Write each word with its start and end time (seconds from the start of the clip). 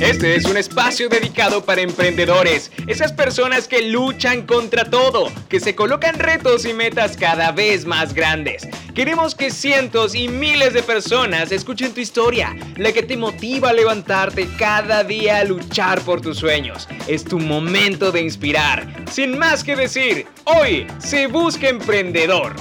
Este 0.00 0.36
es 0.36 0.44
un 0.44 0.58
espacio 0.58 1.08
dedicado 1.08 1.64
para 1.64 1.80
emprendedores, 1.80 2.70
esas 2.86 3.12
personas 3.12 3.66
que 3.66 3.80
luchan 3.80 4.42
contra 4.42 4.84
todo, 4.90 5.32
que 5.48 5.58
se 5.58 5.74
colocan 5.74 6.18
retos 6.18 6.66
y 6.66 6.74
metas 6.74 7.16
cada 7.16 7.50
vez 7.50 7.86
más 7.86 8.12
grandes. 8.12 8.68
Queremos 8.94 9.34
que 9.34 9.50
cientos 9.50 10.14
y 10.14 10.28
miles 10.28 10.74
de 10.74 10.82
personas 10.82 11.50
escuchen 11.50 11.94
tu 11.94 12.00
historia, 12.00 12.54
la 12.76 12.92
que 12.92 13.02
te 13.02 13.16
motiva 13.16 13.70
a 13.70 13.72
levantarte 13.72 14.46
cada 14.58 15.02
día 15.02 15.38
a 15.38 15.44
luchar 15.44 16.02
por 16.02 16.20
tus 16.20 16.36
sueños. 16.36 16.86
Es 17.06 17.24
tu 17.24 17.38
momento 17.38 18.12
de 18.12 18.20
inspirar. 18.20 18.86
Sin 19.10 19.38
más 19.38 19.64
que 19.64 19.76
decir, 19.76 20.26
hoy 20.44 20.86
se 20.98 21.26
busca 21.26 21.70
emprendedor. 21.70 22.54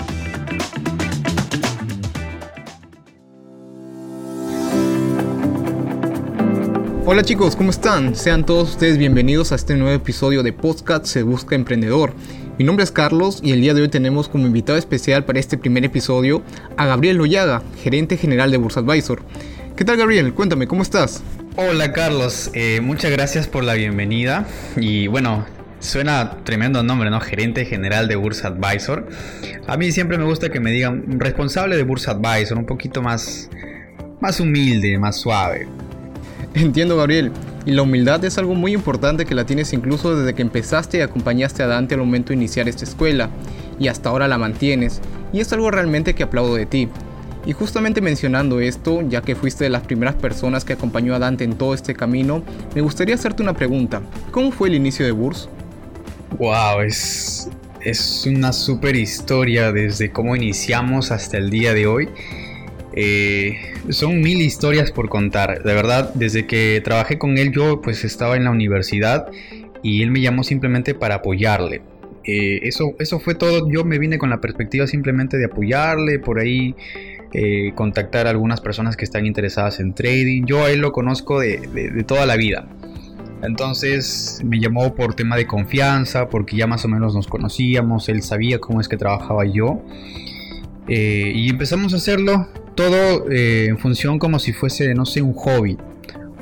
Hola 7.07 7.21
chicos, 7.21 7.55
¿cómo 7.55 7.69
están? 7.69 8.15
Sean 8.15 8.47
todos 8.47 8.71
ustedes 8.71 8.97
bienvenidos 8.97 9.51
a 9.51 9.55
este 9.55 9.75
nuevo 9.75 9.95
episodio 9.95 10.41
de 10.41 10.53
Podcast 10.53 11.05
Se 11.05 11.21
Busca 11.21 11.53
Emprendedor. 11.53 12.15
Mi 12.57 12.65
nombre 12.65 12.83
es 12.83 12.91
Carlos 12.91 13.41
y 13.43 13.51
el 13.51 13.61
día 13.61 13.75
de 13.75 13.83
hoy 13.83 13.89
tenemos 13.89 14.27
como 14.27 14.47
invitado 14.47 14.79
especial 14.79 15.23
para 15.23 15.39
este 15.39 15.55
primer 15.55 15.85
episodio 15.85 16.41
a 16.77 16.87
Gabriel 16.87 17.17
Loyaga, 17.17 17.61
gerente 17.83 18.17
general 18.17 18.49
de 18.49 18.57
Bursa 18.57 18.79
Advisor. 18.79 19.21
¿Qué 19.75 19.85
tal 19.85 19.97
Gabriel? 19.97 20.33
Cuéntame, 20.33 20.65
¿cómo 20.65 20.81
estás? 20.81 21.21
Hola 21.57 21.93
Carlos, 21.93 22.49
eh, 22.55 22.81
muchas 22.81 23.11
gracias 23.11 23.47
por 23.47 23.63
la 23.63 23.75
bienvenida 23.75 24.47
y 24.75 25.05
bueno, 25.05 25.45
Suena 25.79 26.37
tremendo 26.43 26.81
nombre, 26.81 27.11
¿no? 27.11 27.19
Gerente 27.19 27.63
general 27.65 28.07
de 28.07 28.15
Bursa 28.15 28.47
Advisor. 28.47 29.07
A 29.67 29.77
mí 29.77 29.91
siempre 29.91 30.17
me 30.17 30.23
gusta 30.23 30.49
que 30.49 30.59
me 30.59 30.71
digan 30.71 31.19
responsable 31.19 31.75
de 31.75 31.83
Bursa 31.83 32.11
Advisor, 32.11 32.57
un 32.57 32.65
poquito 32.65 33.03
más, 33.03 33.51
más 34.19 34.39
humilde, 34.39 34.97
más 34.97 35.17
suave. 35.17 35.67
Entiendo, 36.55 36.95
Gabriel. 36.95 37.31
Y 37.65 37.71
la 37.71 37.81
humildad 37.81 38.23
es 38.23 38.37
algo 38.37 38.55
muy 38.55 38.73
importante 38.73 39.25
que 39.25 39.35
la 39.35 39.45
tienes 39.45 39.73
incluso 39.73 40.15
desde 40.15 40.33
que 40.33 40.41
empezaste 40.41 40.99
y 40.99 41.01
acompañaste 41.01 41.63
a 41.63 41.67
Dante 41.67 41.95
al 41.95 41.99
momento 41.99 42.29
de 42.29 42.35
iniciar 42.35 42.69
esta 42.69 42.85
escuela. 42.85 43.29
Y 43.77 43.89
hasta 43.89 44.09
ahora 44.09 44.29
la 44.29 44.37
mantienes. 44.37 45.01
Y 45.33 45.41
es 45.41 45.51
algo 45.51 45.69
realmente 45.69 46.15
que 46.15 46.23
aplaudo 46.23 46.55
de 46.55 46.65
ti. 46.65 46.87
Y 47.45 47.51
justamente 47.51 47.99
mencionando 47.99 48.61
esto, 48.61 49.01
ya 49.07 49.21
que 49.21 49.35
fuiste 49.35 49.65
de 49.65 49.69
las 49.69 49.83
primeras 49.83 50.15
personas 50.15 50.63
que 50.63 50.73
acompañó 50.73 51.13
a 51.13 51.19
Dante 51.19 51.43
en 51.43 51.57
todo 51.57 51.73
este 51.73 51.93
camino, 51.93 52.41
me 52.73 52.81
gustaría 52.81 53.15
hacerte 53.15 53.43
una 53.43 53.53
pregunta. 53.53 54.01
¿Cómo 54.31 54.51
fue 54.51 54.69
el 54.69 54.75
inicio 54.75 55.05
de 55.05 55.11
Burs? 55.11 55.49
Wow, 56.39 56.81
es, 56.81 57.49
es 57.81 58.25
una 58.25 58.53
super 58.53 58.95
historia 58.95 59.73
desde 59.73 60.09
cómo 60.11 60.35
iniciamos 60.35 61.11
hasta 61.11 61.37
el 61.37 61.49
día 61.49 61.73
de 61.73 61.85
hoy. 61.85 62.09
Eh, 62.95 63.73
son 63.89 64.21
mil 64.21 64.41
historias 64.41 64.91
por 64.91 65.09
contar. 65.09 65.63
De 65.63 65.73
verdad, 65.73 66.13
desde 66.13 66.47
que 66.47 66.81
trabajé 66.83 67.17
con 67.17 67.37
él 67.37 67.51
yo 67.51 67.81
pues 67.81 68.05
estaba 68.05 68.37
en 68.37 68.45
la 68.45 68.51
universidad 68.51 69.27
y 69.83 70.01
él 70.01 70.11
me 70.11 70.21
llamó 70.21 70.43
simplemente 70.43 70.95
para 70.95 71.15
apoyarle. 71.15 71.81
Eh, 72.23 72.61
eso, 72.63 72.95
eso 72.99 73.19
fue 73.19 73.35
todo. 73.35 73.69
Yo 73.69 73.83
me 73.83 73.99
vine 73.99 74.17
con 74.17 74.29
la 74.29 74.39
perspectiva 74.39 74.87
simplemente 74.87 75.37
de 75.37 75.45
apoyarle, 75.45 76.19
por 76.19 76.39
ahí 76.39 76.73
eh, 77.33 77.73
contactar 77.75 78.27
a 78.27 78.29
algunas 78.29 78.61
personas 78.61 78.95
que 78.95 79.03
están 79.03 79.25
interesadas 79.25 79.81
en 79.81 79.93
trading. 79.93 80.45
Yo 80.45 80.63
a 80.63 80.71
él 80.71 80.79
lo 80.79 80.93
conozco 80.93 81.41
de, 81.41 82.03
toda 82.07 82.25
la 82.25 82.37
vida. 82.37 82.67
Entonces 83.43 84.39
me 84.43 84.59
llamó 84.59 84.95
por 84.95 85.13
tema 85.15 85.35
de 85.35 85.45
confianza, 85.45 86.29
porque 86.29 86.55
ya 86.55 86.65
más 86.65 86.85
o 86.85 86.87
menos 86.87 87.13
nos 87.13 87.27
conocíamos, 87.27 88.07
él 88.07 88.23
sabía 88.23 88.59
cómo 88.59 88.79
es 88.79 88.87
que 88.87 88.95
trabajaba 88.95 89.45
yo. 89.45 89.83
y 90.87 91.49
empezamos 91.49 91.93
a 91.93 91.97
hacerlo 91.97 92.47
todo 92.75 93.29
eh, 93.31 93.67
en 93.67 93.77
función 93.77 94.19
como 94.19 94.39
si 94.39 94.53
fuese, 94.53 94.93
no 94.93 95.05
sé, 95.05 95.21
un 95.21 95.33
hobby. 95.33 95.77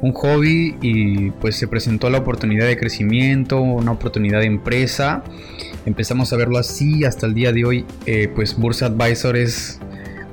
Un 0.02 0.12
hobby 0.12 0.76
y 0.82 1.30
pues 1.32 1.56
se 1.56 1.68
presentó 1.68 2.10
la 2.10 2.18
oportunidad 2.18 2.68
de 2.68 2.78
crecimiento, 2.78 3.62
una 3.62 3.92
oportunidad 3.92 4.40
de 4.40 4.48
empresa. 4.48 5.24
Empezamos 5.86 6.34
a 6.34 6.38
verlo 6.38 6.58
así 6.58 7.06
hasta 7.06 7.26
el 7.26 7.34
día 7.34 7.54
de 7.54 7.64
hoy. 7.64 7.86
Eh, 8.06 8.30
pues 8.34 8.58
Bursa 8.58 8.88
Advisor 8.88 9.38
es, 9.38 9.80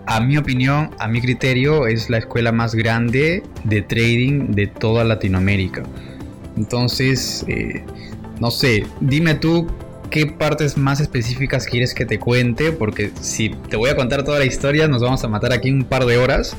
a 0.07 0.21
mi 0.21 0.37
opinión, 0.39 0.91
a 0.99 1.07
mi 1.07 1.21
criterio, 1.21 1.87
es 1.87 2.11
la 2.11 2.19
escuela 2.19 2.51
más 2.51 2.75
grande 2.75 3.45
de 3.63 3.83
trading 3.83 4.53
de 4.53 4.67
toda 4.67 5.05
Latinoamérica. 5.05 5.85
Entonces, 6.57 7.45
eh, 7.47 7.85
no 8.41 8.51
sé, 8.51 8.85
dime 9.01 9.37
tú 9.37 9.69
qué 10.11 10.27
partes 10.27 10.77
más 10.77 11.01
específicas 11.01 11.67
quieres 11.67 11.95
que 11.95 12.05
te 12.05 12.19
cuente, 12.19 12.73
porque 12.73 13.13
si 13.21 13.51
te 13.51 13.77
voy 13.77 13.91
a 13.91 13.97
contar 13.97 14.25
toda 14.25 14.39
la 14.39 14.45
historia 14.45 14.89
nos 14.89 15.03
vamos 15.03 15.25
a 15.25 15.29
matar 15.29 15.53
aquí 15.53 15.71
un 15.71 15.85
par 15.85 16.05
de 16.05 16.19
horas 16.19 16.57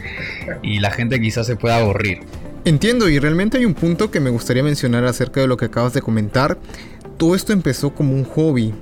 y 0.63 0.79
la 0.79 0.91
gente 0.91 1.19
quizás 1.19 1.45
se 1.45 1.55
pueda 1.55 1.77
aburrir. 1.77 2.19
Entiendo 2.63 3.09
y 3.09 3.19
realmente 3.19 3.57
hay 3.57 3.65
un 3.65 3.73
punto 3.73 4.11
que 4.11 4.19
me 4.19 4.29
gustaría 4.29 4.63
mencionar 4.63 5.05
acerca 5.05 5.41
de 5.41 5.47
lo 5.47 5.57
que 5.57 5.65
acabas 5.65 5.93
de 5.93 6.01
comentar. 6.01 6.57
Todo 7.17 7.35
esto 7.35 7.53
empezó 7.53 7.93
como 7.93 8.13
un 8.13 8.23
hobby. 8.23 8.73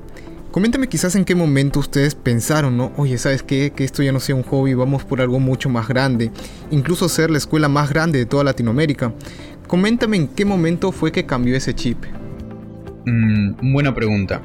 Coméntame 0.51 0.87
quizás 0.87 1.15
en 1.15 1.25
qué 1.25 1.35
momento 1.35 1.79
ustedes 1.79 2.15
pensaron, 2.15 2.75
¿no? 2.75 2.91
Oye, 2.97 3.17
¿sabes 3.17 3.43
qué? 3.43 3.71
Que 3.75 3.83
esto 3.83 4.01
ya 4.03 4.11
no 4.11 4.19
sea 4.19 4.35
un 4.35 4.43
hobby, 4.43 4.73
vamos 4.73 5.03
por 5.03 5.21
algo 5.21 5.39
mucho 5.39 5.69
más 5.69 5.87
grande. 5.87 6.31
Incluso 6.71 7.07
ser 7.07 7.29
la 7.31 7.37
escuela 7.37 7.69
más 7.69 7.89
grande 7.89 8.19
de 8.19 8.25
toda 8.25 8.43
Latinoamérica. 8.43 9.13
Coméntame 9.67 10.17
en 10.17 10.27
qué 10.27 10.45
momento 10.45 10.91
fue 10.91 11.11
que 11.11 11.25
cambió 11.25 11.55
ese 11.55 11.73
chip. 11.73 12.03
Mm, 13.05 13.73
buena 13.73 13.93
pregunta. 13.93 14.41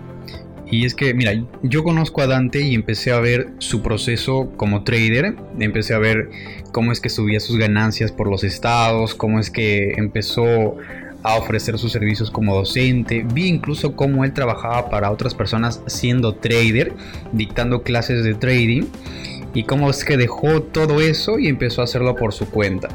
Y 0.71 0.87
es 0.87 0.95
que, 0.95 1.15
mira, 1.15 1.33
yo 1.63 1.85
conozco 1.85 2.23
a 2.23 2.27
Dante 2.27 2.61
y 2.61 2.75
empecé 2.75 3.13
a 3.13 3.21
ver 3.21 3.49
su 3.59 3.83
proceso 3.83 4.53
como 4.57 4.83
trader. 4.83 5.37
Empecé 5.59 5.95
a 5.95 5.99
ver 5.99 6.31
cómo 6.73 6.91
es 6.91 7.01
que 7.01 7.11
subía 7.11 7.41
sus 7.41 7.59
ganancias 7.59 8.13
por 8.13 8.29
los 8.29 8.45
estados, 8.45 9.15
cómo 9.15 9.39
es 9.39 9.51
que 9.51 9.93
empezó 9.97 10.77
a 11.23 11.37
ofrecer 11.37 11.79
sus 11.79 11.93
servicios 11.93 12.31
como 12.31 12.55
docente. 12.55 13.27
Vi 13.33 13.47
incluso 13.47 13.97
cómo 13.97 14.25
él 14.25 14.33
trabajaba 14.33 14.91
para 14.91 15.11
otras 15.11 15.35
personas 15.35 15.83
siendo 15.87 16.35
trader, 16.35 16.93
dictando 17.33 17.83
clases 17.83 18.25
de 18.25 18.35
trading. 18.35 18.85
Y 19.55 19.65
cómo 19.65 19.91
es 19.91 20.05
que 20.05 20.17
dejó 20.17 20.63
todo 20.63 21.01
eso 21.01 21.39
y 21.39 21.49
empezó 21.49 21.83
a 21.83 21.85
hacerlo 21.85 22.17
por 22.17 22.33
su 22.33 22.49
cuenta. 22.51 22.89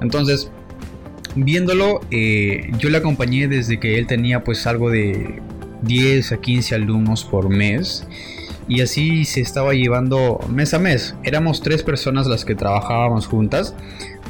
Entonces, 0.00 0.50
viéndolo, 1.36 2.00
eh, 2.10 2.70
yo 2.78 2.90
le 2.90 2.98
acompañé 2.98 3.48
desde 3.48 3.78
que 3.78 3.98
él 3.98 4.06
tenía 4.06 4.42
pues 4.42 4.66
algo 4.66 4.90
de 4.90 5.40
10 5.82 6.32
a 6.32 6.40
15 6.40 6.74
alumnos 6.74 7.24
por 7.24 7.48
mes 7.48 8.06
y 8.68 8.80
así 8.80 9.24
se 9.24 9.40
estaba 9.40 9.74
llevando 9.74 10.38
mes 10.48 10.72
a 10.74 10.78
mes. 10.78 11.14
Éramos 11.24 11.62
tres 11.62 11.82
personas 11.82 12.26
las 12.26 12.44
que 12.44 12.54
trabajábamos 12.54 13.26
juntas. 13.26 13.74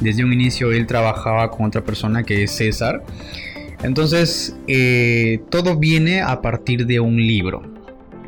Desde 0.01 0.25
un 0.25 0.33
inicio 0.33 0.73
él 0.73 0.87
trabajaba 0.87 1.51
con 1.51 1.67
otra 1.67 1.85
persona 1.85 2.23
que 2.25 2.43
es 2.43 2.53
César. 2.53 3.05
Entonces 3.83 4.57
eh, 4.67 5.41
todo 5.51 5.77
viene 5.77 6.23
a 6.23 6.41
partir 6.41 6.87
de 6.87 7.01
un 7.01 7.17
libro. 7.17 7.62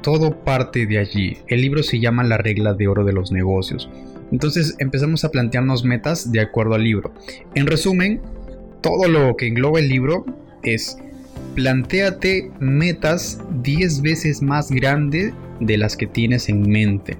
Todo 0.03 0.45
parte 0.45 0.87
de 0.87 0.99
allí. 0.99 1.39
El 1.49 1.63
libro 1.63 1.83
se 1.83 1.99
llama 1.99 2.23
La 2.25 2.37
regla 2.37 2.75
de 2.75 2.87
oro 2.89 3.05
de 3.05 3.13
los 3.13 3.33
negocios. 3.33 3.89
Entonces 4.31 4.77
empezamos 4.79 5.25
a 5.25 5.31
plantearnos 5.31 5.85
metas 5.85 6.31
de 6.31 6.41
acuerdo 6.41 6.75
al 6.75 6.85
libro. 6.85 7.13
En 7.55 7.67
resumen, 7.67 8.21
todo 8.83 9.09
lo 9.09 9.37
que 9.37 9.47
engloba 9.47 9.79
el 9.79 9.89
libro 9.89 10.27
es 10.63 10.99
plantéate 11.55 12.51
metas 12.61 13.41
10 13.63 14.03
veces 14.03 14.43
más 14.43 14.71
grandes 14.71 15.33
de 15.61 15.79
las 15.79 15.97
que 15.97 16.07
tienes 16.07 16.49
en 16.49 16.63
mente. 16.69 17.17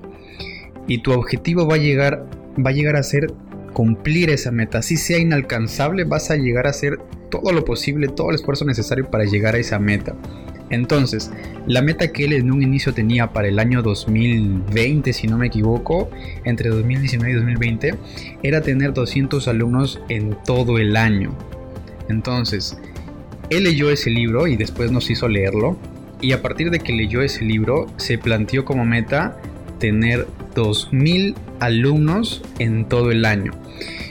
Y 0.87 0.99
tu 0.99 1.13
objetivo 1.13 1.67
va 1.67 1.77
a 1.77 1.79
llegar, 1.79 2.27
va 2.59 2.71
a, 2.71 2.73
llegar 2.73 2.97
a 2.97 3.03
ser 3.03 3.33
cumplir 3.73 4.31
esa 4.31 4.51
meta. 4.51 4.83
Si 4.83 4.97
sea 4.97 5.19
inalcanzable, 5.19 6.05
vas 6.05 6.31
a 6.31 6.37
llegar 6.37 6.67
a 6.67 6.71
hacer 6.71 6.99
todo 7.31 7.53
lo 7.53 7.65
posible, 7.65 8.09
todo 8.09 8.31
el 8.31 8.37
esfuerzo 8.37 8.65
necesario 8.65 9.11
para 9.11 9.25
llegar 9.25 9.55
a 9.55 9.59
esa 9.59 9.79
meta. 9.79 10.15
Entonces, 10.71 11.31
la 11.67 11.83
meta 11.83 12.11
que 12.13 12.25
él 12.25 12.33
en 12.33 12.51
un 12.51 12.63
inicio 12.63 12.95
tenía 12.95 13.33
para 13.33 13.49
el 13.49 13.59
año 13.59 13.83
2020, 13.83 15.13
si 15.13 15.27
no 15.27 15.37
me 15.37 15.47
equivoco, 15.47 16.11
entre 16.45 16.71
2019 16.71 17.31
y 17.33 17.35
2020, 17.35 17.95
era 18.43 18.61
tener 18.63 18.93
200 18.93 19.47
alumnos 19.49 20.01
en 20.09 20.37
todo 20.45 20.79
el 20.79 20.97
año. 20.97 21.37
Entonces, 22.09 22.79
él 23.51 23.65
leyó 23.65 23.91
ese 23.91 24.11
libro 24.11 24.47
y 24.47 24.57
después 24.57 24.91
nos 24.91 25.11
hizo 25.11 25.29
leerlo. 25.29 25.77
Y 26.21 26.33
a 26.33 26.43
partir 26.43 26.71
de 26.71 26.81
que 26.81 26.93
leyó 26.93 27.23
ese 27.23 27.45
libro, 27.45 27.87
se 27.97 28.19
planteó 28.19 28.65
como 28.65 28.85
meta 28.85 29.37
tener 29.79 30.27
2.000 30.55 31.35
alumnos 31.61 32.43
en 32.59 32.87
todo 32.89 33.11
el 33.11 33.25
año. 33.25 33.53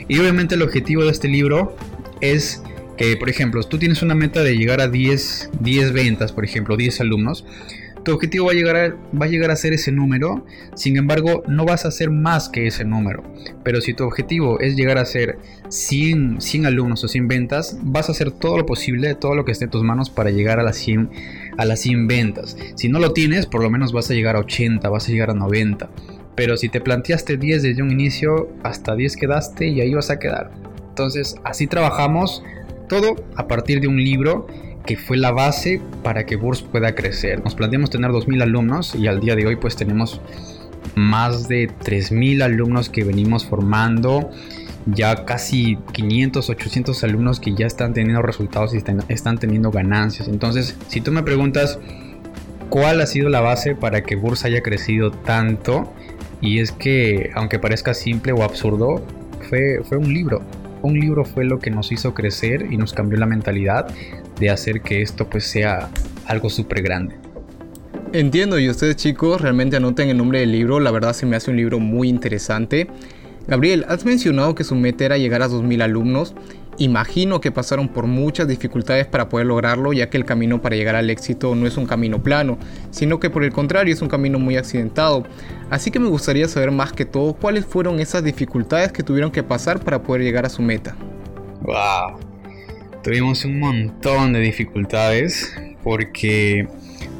Y 0.07 0.19
obviamente 0.19 0.55
el 0.55 0.61
objetivo 0.61 1.03
de 1.05 1.11
este 1.11 1.27
libro 1.27 1.75
es 2.21 2.61
que, 2.97 3.17
por 3.17 3.29
ejemplo, 3.29 3.63
tú 3.63 3.79
tienes 3.79 4.01
una 4.03 4.15
meta 4.15 4.43
de 4.43 4.55
llegar 4.55 4.81
a 4.81 4.87
10, 4.87 5.49
10 5.59 5.93
ventas, 5.93 6.31
por 6.31 6.45
ejemplo, 6.45 6.77
10 6.77 7.01
alumnos 7.01 7.45
tu 8.03 8.13
objetivo 8.13 8.47
va 8.47 8.51
a, 8.51 8.55
llegar 8.55 8.75
a, 8.75 8.89
va 9.17 9.25
a 9.25 9.29
llegar 9.29 9.51
a 9.51 9.55
ser 9.55 9.73
ese 9.73 9.91
número, 9.91 10.45
sin 10.75 10.97
embargo 10.97 11.43
no 11.47 11.65
vas 11.65 11.85
a 11.85 11.87
hacer 11.87 12.09
más 12.09 12.49
que 12.49 12.67
ese 12.67 12.85
número. 12.85 13.23
Pero 13.63 13.81
si 13.81 13.93
tu 13.93 14.03
objetivo 14.03 14.59
es 14.59 14.75
llegar 14.75 14.97
a 14.97 15.05
ser 15.05 15.37
100, 15.69 16.41
100 16.41 16.65
alumnos 16.65 17.03
o 17.03 17.07
100 17.07 17.27
ventas, 17.27 17.77
vas 17.81 18.09
a 18.09 18.11
hacer 18.11 18.31
todo 18.31 18.57
lo 18.57 18.65
posible, 18.65 19.15
todo 19.15 19.35
lo 19.35 19.45
que 19.45 19.51
esté 19.51 19.65
en 19.65 19.71
tus 19.71 19.83
manos 19.83 20.09
para 20.09 20.31
llegar 20.31 20.59
a 20.59 20.63
las 20.63 20.77
100, 20.77 21.09
a 21.57 21.65
las 21.65 21.79
100 21.79 22.07
ventas. 22.07 22.57
Si 22.75 22.89
no 22.89 22.99
lo 22.99 23.13
tienes, 23.13 23.45
por 23.45 23.63
lo 23.63 23.69
menos 23.69 23.93
vas 23.93 24.09
a 24.11 24.13
llegar 24.13 24.35
a 24.35 24.39
80, 24.39 24.87
vas 24.89 25.07
a 25.07 25.11
llegar 25.11 25.29
a 25.29 25.33
90. 25.33 25.89
Pero 26.35 26.57
si 26.57 26.69
te 26.69 26.81
planteaste 26.81 27.37
10 27.37 27.63
desde 27.63 27.81
un 27.81 27.91
inicio, 27.91 28.49
hasta 28.63 28.95
10 28.95 29.15
quedaste 29.17 29.67
y 29.67 29.81
ahí 29.81 29.93
vas 29.93 30.09
a 30.09 30.19
quedar. 30.19 30.51
Entonces 30.89 31.35
así 31.43 31.67
trabajamos 31.67 32.43
todo 32.89 33.15
a 33.35 33.47
partir 33.47 33.81
de 33.81 33.87
un 33.87 33.97
libro 33.97 34.47
que 34.85 34.97
fue 34.97 35.17
la 35.17 35.31
base 35.31 35.81
para 36.03 36.25
que 36.25 36.35
Burs 36.35 36.61
pueda 36.61 36.95
crecer. 36.95 37.43
Nos 37.43 37.55
planteamos 37.55 37.89
tener 37.89 38.11
2.000 38.11 38.43
alumnos 38.43 38.95
y 38.95 39.07
al 39.07 39.19
día 39.19 39.35
de 39.35 39.45
hoy 39.45 39.55
pues 39.55 39.75
tenemos 39.75 40.21
más 40.95 41.47
de 41.47 41.69
3.000 41.69 42.43
alumnos 42.43 42.89
que 42.89 43.03
venimos 43.03 43.45
formando, 43.45 44.29
ya 44.85 45.25
casi 45.25 45.77
500, 45.93 46.49
800 46.49 47.03
alumnos 47.03 47.39
que 47.39 47.53
ya 47.55 47.65
están 47.65 47.93
teniendo 47.93 48.21
resultados 48.21 48.73
y 48.73 48.77
están, 48.77 49.37
teniendo 49.39 49.71
ganancias. 49.71 50.27
Entonces, 50.27 50.75
si 50.87 51.01
tú 51.01 51.11
me 51.11 51.23
preguntas 51.23 51.79
cuál 52.69 53.01
ha 53.01 53.07
sido 53.07 53.29
la 53.29 53.41
base 53.41 53.75
para 53.75 54.03
que 54.03 54.15
Burs 54.15 54.43
haya 54.45 54.61
crecido 54.61 55.11
tanto, 55.11 55.93
y 56.41 56.59
es 56.59 56.73
que, 56.73 57.31
aunque 57.35 57.57
parezca 57.57 57.93
simple 57.93 58.33
o 58.33 58.43
absurdo, 58.43 59.01
fue, 59.49 59.81
fue 59.85 59.97
un 59.97 60.13
libro. 60.13 60.41
Un 60.83 60.99
libro 60.99 61.23
fue 61.23 61.45
lo 61.45 61.59
que 61.59 61.71
nos 61.71 61.93
hizo 61.93 62.13
crecer 62.13 62.67
y 62.69 62.75
nos 62.75 62.91
cambió 62.91 63.17
la 63.17 63.25
mentalidad 63.25 63.87
de 64.37 64.49
hacer 64.49 64.81
que 64.81 65.01
esto 65.01 65.29
pues 65.29 65.45
sea 65.45 65.89
algo 66.25 66.49
súper 66.49 66.83
grande. 66.83 67.15
Entiendo, 68.11 68.59
y 68.59 68.69
ustedes 68.69 68.97
chicos 68.97 69.39
realmente 69.39 69.77
anoten 69.77 70.09
el 70.09 70.17
nombre 70.17 70.41
del 70.41 70.51
libro, 70.51 70.81
la 70.81 70.91
verdad 70.91 71.13
se 71.13 71.25
me 71.25 71.37
hace 71.37 71.51
un 71.51 71.57
libro 71.57 71.79
muy 71.79 72.09
interesante. 72.09 72.87
Gabriel, 73.47 73.85
has 73.87 74.03
mencionado 74.03 74.55
que 74.55 74.65
su 74.65 74.75
meta 74.75 75.05
era 75.05 75.17
llegar 75.17 75.41
a 75.41 75.47
2.000 75.47 75.83
alumnos. 75.83 76.35
Imagino 76.77 77.39
que 77.41 77.51
pasaron 77.51 77.87
por 77.87 78.07
muchas 78.07 78.47
dificultades 78.47 79.05
para 79.05 79.29
poder 79.29 79.47
lograrlo, 79.47 79.93
ya 79.93 80.09
que 80.09 80.17
el 80.17 80.25
camino 80.25 80.61
para 80.61 80.75
llegar 80.75 80.95
al 80.95 81.09
éxito 81.09 81.55
no 81.55 81.67
es 81.67 81.77
un 81.77 81.85
camino 81.85 82.21
plano, 82.23 82.57
sino 82.91 83.19
que 83.19 83.29
por 83.29 83.43
el 83.43 83.51
contrario 83.51 83.93
es 83.93 84.01
un 84.01 84.09
camino 84.09 84.39
muy 84.39 84.57
accidentado. 84.57 85.23
Así 85.69 85.91
que 85.91 85.99
me 85.99 86.09
gustaría 86.09 86.47
saber 86.47 86.71
más 86.71 86.93
que 86.93 87.05
todo 87.05 87.33
cuáles 87.33 87.65
fueron 87.65 87.99
esas 87.99 88.23
dificultades 88.23 88.91
que 88.91 89.03
tuvieron 89.03 89.31
que 89.31 89.43
pasar 89.43 89.79
para 89.79 90.01
poder 90.01 90.23
llegar 90.23 90.45
a 90.45 90.49
su 90.49 90.61
meta. 90.61 90.95
¡Wow! 91.61 92.19
Tuvimos 93.03 93.45
un 93.45 93.59
montón 93.59 94.33
de 94.33 94.39
dificultades 94.39 95.53
porque 95.83 96.67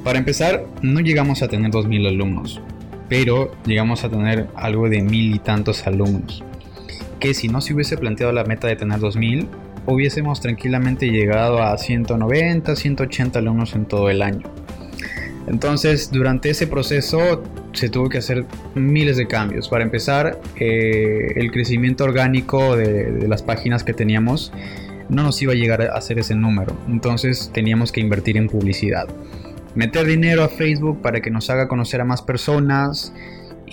para 0.04 0.20
empezar, 0.20 0.66
no 0.82 1.00
llegamos 1.00 1.44
a 1.44 1.48
tener 1.48 1.72
2.000 1.72 2.10
alumnos, 2.10 2.62
pero 3.08 3.52
llegamos 3.66 4.04
a 4.04 4.10
tener 4.10 4.48
algo 4.54 4.90
de 4.90 5.02
mil 5.02 5.34
y 5.34 5.40
tantos 5.40 5.88
alumnos. 5.88 6.44
Que 7.24 7.34
si 7.34 7.48
no 7.48 7.62
se 7.62 7.74
hubiese 7.74 7.96
planteado 7.96 8.34
la 8.34 8.44
meta 8.44 8.68
de 8.68 8.76
tener 8.76 9.00
2.000, 9.00 9.48
hubiésemos 9.86 10.42
tranquilamente 10.42 11.10
llegado 11.10 11.64
a 11.64 11.78
190, 11.78 12.76
180 12.76 13.40
alumnos 13.40 13.76
en 13.76 13.86
todo 13.86 14.10
el 14.10 14.22
año. 14.22 14.52
Entonces, 15.48 16.12
durante 16.12 16.50
ese 16.50 16.68
proceso 16.68 17.42
se 17.72 17.88
tuvo 17.88 18.10
que 18.10 18.18
hacer 18.18 18.44
miles 18.76 19.16
de 19.16 19.26
cambios. 19.26 19.70
Para 19.70 19.86
empezar, 19.86 20.38
eh, 20.60 21.32
el 21.38 21.50
crecimiento 21.50 22.04
orgánico 22.04 22.76
de, 22.76 23.14
de, 23.14 23.28
las 23.30 23.42
páginas 23.42 23.86
que 23.86 23.94
teníamos 23.94 24.52
no 25.08 25.24
nos 25.24 25.42
iba 25.42 25.54
a 25.54 25.56
llegar 25.56 25.82
a 25.82 25.94
hacer 25.94 26.20
ese 26.20 26.36
número. 26.36 26.76
Entonces, 26.90 27.52
teníamos 27.54 27.94
que 27.94 28.02
invertir 28.02 28.36
en 28.36 28.50
publicidad 28.50 29.08
meter 29.76 30.06
dinero 30.06 30.44
a 30.44 30.50
Facebook 30.50 31.02
para 31.02 31.22
que 31.22 31.32
nos 31.32 31.50
haga 31.50 31.68
conocer 31.68 32.02
a 32.02 32.06
más 32.06 32.22
personas 32.22 33.14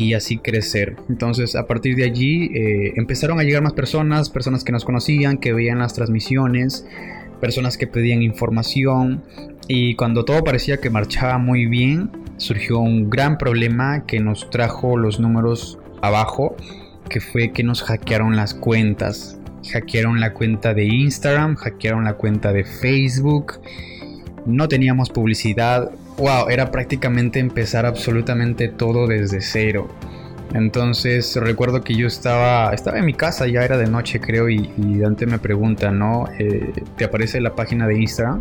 y 0.01 0.15
así 0.15 0.39
crecer. 0.39 0.97
Entonces 1.11 1.55
a 1.55 1.67
partir 1.67 1.95
de 1.95 2.05
allí 2.05 2.51
eh, 2.55 2.95
empezaron 2.97 3.39
a 3.39 3.43
llegar 3.43 3.63
más 3.63 3.75
personas, 3.75 4.31
personas 4.31 4.65
que 4.65 4.73
nos 4.73 4.87
conocían, 4.87 5.37
que 5.37 5.53
veían 5.53 5.79
las 5.79 5.93
transmisiones, 5.93 6.87
personas 7.39 7.77
que 7.77 7.87
pedían 7.87 8.23
información 8.23 9.23
y 9.69 9.95
cuando 9.97 10.25
todo 10.25 10.43
parecía 10.43 10.79
que 10.79 10.89
marchaba 10.89 11.37
muy 11.37 11.67
bien, 11.67 12.11
surgió 12.39 12.79
un 12.79 13.11
gran 13.11 13.37
problema 13.37 14.07
que 14.07 14.21
nos 14.21 14.49
trajo 14.49 14.97
los 14.97 15.21
números 15.21 15.79
abajo, 16.01 16.57
que 17.11 17.21
fue 17.21 17.53
que 17.53 17.63
nos 17.63 17.83
hackearon 17.83 18.37
las 18.37 18.55
cuentas. 18.55 19.37
Hackearon 19.71 20.21
la 20.21 20.33
cuenta 20.33 20.73
de 20.73 20.87
Instagram, 20.87 21.57
hackearon 21.57 22.05
la 22.05 22.15
cuenta 22.15 22.55
de 22.55 22.65
Facebook 22.65 23.61
no 24.47 24.69
teníamos 24.69 25.11
publicidad, 25.11 25.91
wow, 26.21 26.49
era 26.51 26.71
prácticamente 26.71 27.41
empezar 27.41 27.87
absolutamente 27.87 28.69
todo 28.69 29.07
desde 29.07 29.41
cero. 29.41 29.89
Entonces 30.53 31.37
recuerdo 31.37 31.83
que 31.83 31.95
yo 31.95 32.07
estaba, 32.07 32.75
estaba 32.75 32.99
en 32.99 33.07
mi 33.07 33.15
casa, 33.15 33.47
ya 33.47 33.65
era 33.65 33.79
de 33.79 33.89
noche 33.89 34.21
creo, 34.21 34.49
y, 34.49 34.69
Dante 34.99 35.27
me 35.27 35.39
pregunta, 35.39 35.91
¿no? 35.91 36.27
Eh, 36.39 36.73
¿Te 36.97 37.05
aparece 37.05 37.41
la 37.41 37.55
página 37.55 37.87
de 37.87 37.99
Instagram? 37.99 38.41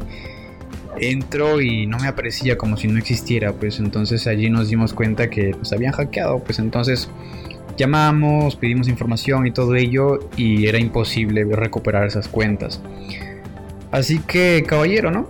Entro 1.00 1.62
y 1.62 1.86
no 1.86 1.98
me 2.00 2.08
aparecía 2.08 2.58
como 2.58 2.76
si 2.76 2.88
no 2.88 2.98
existiera, 2.98 3.54
pues 3.54 3.80
entonces 3.80 4.28
allí 4.28 4.50
nos 4.50 4.70
dimos 4.70 4.94
cuenta 4.94 5.30
que 5.30 5.52
nos 5.52 5.72
habían 5.72 5.94
hackeado, 5.94 6.40
pues 6.40 6.60
entonces 6.60 7.10
llamamos, 7.78 8.56
pedimos 8.58 8.90
información 8.90 9.48
y 9.48 9.52
todo 9.52 9.76
ello 9.76 10.20
y 10.36 10.68
era 10.68 10.80
imposible 10.80 11.46
recuperar 11.46 12.06
esas 12.06 12.28
cuentas. 12.28 12.82
Así 13.92 14.20
que 14.20 14.64
caballero, 14.68 15.12
¿no? 15.12 15.30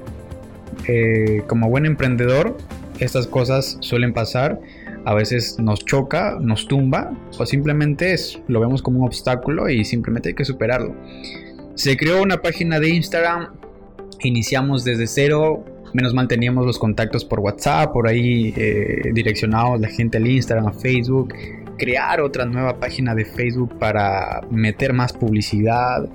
Eh, 0.88 1.44
como 1.48 1.70
buen 1.70 1.86
emprendedor, 1.86 2.58
estas 3.00 3.28
cosas 3.28 3.78
suelen 3.82 4.14
pasar. 4.14 4.60
A 5.06 5.14
veces 5.14 5.58
nos 5.60 5.86
choca, 5.86 6.38
nos 6.42 6.68
tumba, 6.68 7.12
o 7.38 7.46
simplemente 7.46 8.14
es, 8.14 8.42
lo 8.48 8.60
vemos 8.60 8.82
como 8.82 9.00
un 9.00 9.08
obstáculo 9.08 9.70
y 9.70 9.86
simplemente 9.86 10.30
hay 10.30 10.36
que 10.36 10.46
superarlo. 10.46 10.94
Se 11.76 11.96
creó 11.96 12.22
una 12.22 12.42
página 12.42 12.80
de 12.80 12.90
Instagram, 12.90 13.54
iniciamos 14.20 14.84
desde 14.84 15.08
cero, 15.08 15.64
menos 15.94 16.14
mal 16.14 16.28
teníamos 16.28 16.66
los 16.66 16.78
contactos 16.78 17.26
por 17.26 17.40
WhatsApp, 17.40 17.94
por 17.94 18.08
ahí 18.08 18.54
eh, 18.58 19.12
direccionados 19.14 19.80
la 19.80 19.88
gente 19.88 20.18
al 20.18 20.28
Instagram, 20.28 20.68
a 20.68 20.74
Facebook, 20.74 21.34
crear 21.78 22.22
otra 22.22 22.46
nueva 22.46 22.80
página 22.80 23.16
de 23.16 23.26
Facebook 23.26 23.80
para 23.80 24.42
meter 24.52 24.94
más 24.94 25.14
publicidad, 25.14 26.08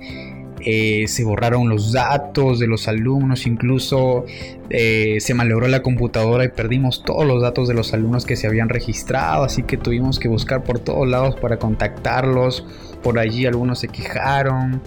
eh, 0.61 1.05
se 1.07 1.23
borraron 1.23 1.69
los 1.69 1.91
datos 1.91 2.59
de 2.59 2.67
los 2.67 2.87
alumnos, 2.87 3.45
incluso 3.45 4.25
eh, 4.69 5.17
se 5.19 5.33
malogró 5.33 5.67
la 5.67 5.81
computadora 5.81 6.45
y 6.45 6.49
perdimos 6.49 7.03
todos 7.03 7.25
los 7.25 7.41
datos 7.41 7.67
de 7.67 7.73
los 7.73 7.93
alumnos 7.93 8.25
que 8.25 8.35
se 8.35 8.47
habían 8.47 8.69
registrado, 8.69 9.43
así 9.43 9.63
que 9.63 9.77
tuvimos 9.77 10.19
que 10.19 10.27
buscar 10.27 10.63
por 10.63 10.79
todos 10.79 11.07
lados 11.07 11.35
para 11.35 11.57
contactarlos, 11.57 12.65
por 13.03 13.19
allí 13.19 13.45
algunos 13.45 13.79
se 13.79 13.87
quejaron. 13.89 14.81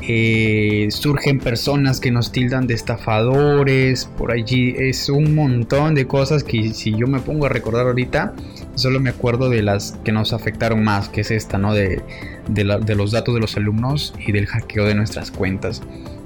Eh, 0.00 0.88
surgen 0.90 1.40
personas 1.40 2.00
que 2.00 2.10
nos 2.10 2.30
tildan 2.30 2.66
de 2.66 2.74
estafadores, 2.74 4.06
por 4.16 4.30
allí 4.30 4.74
es 4.78 5.08
un 5.08 5.34
montón 5.34 5.94
de 5.94 6.06
cosas 6.06 6.44
que 6.44 6.72
si 6.72 6.94
yo 6.94 7.06
me 7.06 7.18
pongo 7.18 7.46
a 7.46 7.48
recordar 7.48 7.86
ahorita, 7.86 8.32
solo 8.74 9.00
me 9.00 9.10
acuerdo 9.10 9.50
de 9.50 9.62
las 9.62 9.98
que 10.04 10.12
nos 10.12 10.32
afectaron 10.32 10.84
más, 10.84 11.08
que 11.08 11.22
es 11.22 11.30
esta, 11.30 11.58
¿no? 11.58 11.74
De, 11.74 12.02
de, 12.48 12.94
los 12.94 13.10
datos 13.10 13.34
de 13.34 13.40
los 13.40 13.56
alumnos 13.56 14.14
y 14.24 14.32
del 14.32 14.46
hackeo 14.46 14.84
de 14.84 14.94
nuestras 14.94 15.30
cuentas. 15.30 15.82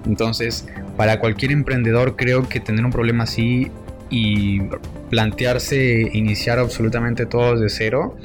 Entonces, 0.06 0.68
para 0.96 1.18
cualquier 1.18 1.52
emprendedor 1.52 2.16
creo 2.16 2.48
que 2.48 2.60
tener 2.60 2.84
un 2.84 2.92
problema 2.92 3.24
así 3.24 3.70
y 4.10 4.60
plantearse 5.08 6.10
iniciar 6.12 6.58
absolutamente 6.58 7.24
todo 7.24 7.54
desde 7.54 7.70
cero 7.70 8.16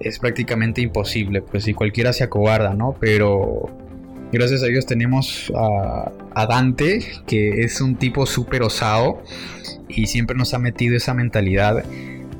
es 0.00 0.18
prácticamente 0.18 0.80
imposible, 0.80 1.42
pues 1.42 1.64
si 1.64 1.74
cualquiera 1.74 2.12
se 2.12 2.24
acobarda, 2.24 2.74
¿no? 2.74 2.96
Pero 2.98 3.81
gracias 4.32 4.62
a 4.62 4.66
Dios 4.66 4.86
tenemos 4.86 5.52
a, 5.54 6.10
a 6.34 6.46
Dante, 6.46 7.06
que 7.26 7.62
es 7.62 7.80
un 7.80 7.96
tipo 7.96 8.26
súper 8.26 8.62
osado 8.62 9.22
y 9.88 10.06
siempre 10.06 10.36
nos 10.36 10.54
ha 10.54 10.58
metido 10.58 10.96
esa 10.96 11.14
mentalidad 11.14 11.84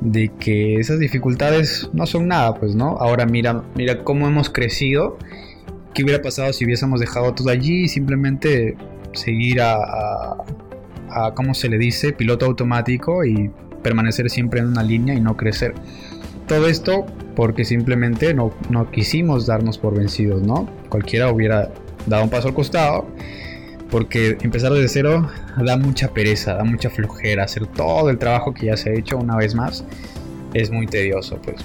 de 0.01 0.31
que 0.41 0.77
esas 0.77 0.99
dificultades 0.99 1.89
no 1.93 2.07
son 2.07 2.29
nada, 2.29 2.55
pues, 2.55 2.75
¿no? 2.75 2.97
Ahora 2.99 3.27
mira, 3.27 3.63
mira 3.75 4.03
cómo 4.03 4.27
hemos 4.27 4.51
crecido. 4.51 5.19
¿Qué 5.95 6.03
hubiera 6.03 6.23
pasado 6.23 6.53
si 6.53 6.65
hubiésemos 6.65 7.01
dejado 7.01 7.35
todo 7.35 7.51
allí 7.51 7.85
y 7.85 7.89
simplemente 7.89 8.77
seguir 9.13 9.61
a, 9.61 9.77
a, 11.11 11.35
¿cómo 11.35 11.55
se 11.55 11.69
le 11.69 11.79
dice? 11.79 12.13
Piloto 12.13 12.47
automático 12.47 13.25
y 13.25 13.51
permanecer 13.83 14.31
siempre 14.31 14.61
en 14.61 14.69
una 14.69 14.83
línea 14.83 15.15
y 15.15 15.21
no 15.21 15.37
crecer. 15.37 15.75
Todo 16.49 16.67
esto 16.67 17.07
porque 17.37 17.65
simplemente 17.65 18.35
no, 18.35 18.53
no 18.71 18.91
quisimos 18.91 19.47
darnos 19.47 19.79
por 19.79 19.97
vencidos, 19.97 20.43
¿no? 20.43 20.69
Cualquiera 20.89 21.31
hubiera 21.31 21.71
dado 22.07 22.25
un 22.25 22.31
paso 22.31 22.49
al 22.49 22.55
costado 22.55 23.07
porque 23.91 24.39
empezar 24.41 24.73
desde 24.73 24.89
cero 24.89 25.31
da 25.59 25.77
mucha 25.77 26.09
pereza, 26.09 26.55
da 26.55 26.65
mucha 26.65 26.89
flojera, 26.89 27.45
hacer 27.45 27.67
todo 27.67 28.09
el 28.09 28.19
trabajo 28.19 28.55
que 28.55 28.67
ya 28.67 28.77
se 28.77 28.91
ha 28.91 28.95
hecho 28.95 29.19
una 29.19 29.37
vez 29.37 29.55
más 29.55 29.85
es 30.55 30.71
muy 30.71 30.87
tedioso, 30.87 31.39
pues. 31.43 31.63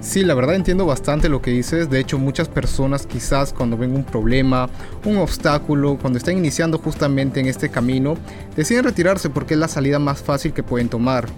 Sí, 0.00 0.24
la 0.24 0.34
verdad 0.34 0.56
entiendo 0.56 0.84
bastante 0.84 1.28
lo 1.28 1.40
que 1.40 1.50
dices. 1.50 1.88
De 1.88 2.00
hecho, 2.00 2.18
muchas 2.18 2.48
personas 2.48 3.06
quizás 3.06 3.52
cuando 3.52 3.78
ven 3.78 3.94
un 3.94 4.04
problema, 4.04 4.68
un 5.04 5.16
obstáculo, 5.18 5.96
cuando 5.98 6.18
están 6.18 6.36
iniciando 6.36 6.78
justamente 6.78 7.40
en 7.40 7.46
este 7.46 7.70
camino, 7.70 8.16
deciden 8.56 8.84
retirarse 8.84 9.30
porque 9.30 9.54
es 9.54 9.60
la 9.60 9.68
salida 9.68 9.98
más 9.98 10.22
fácil 10.22 10.52
que 10.52 10.62
pueden 10.62 10.88
tomar. 10.88 11.28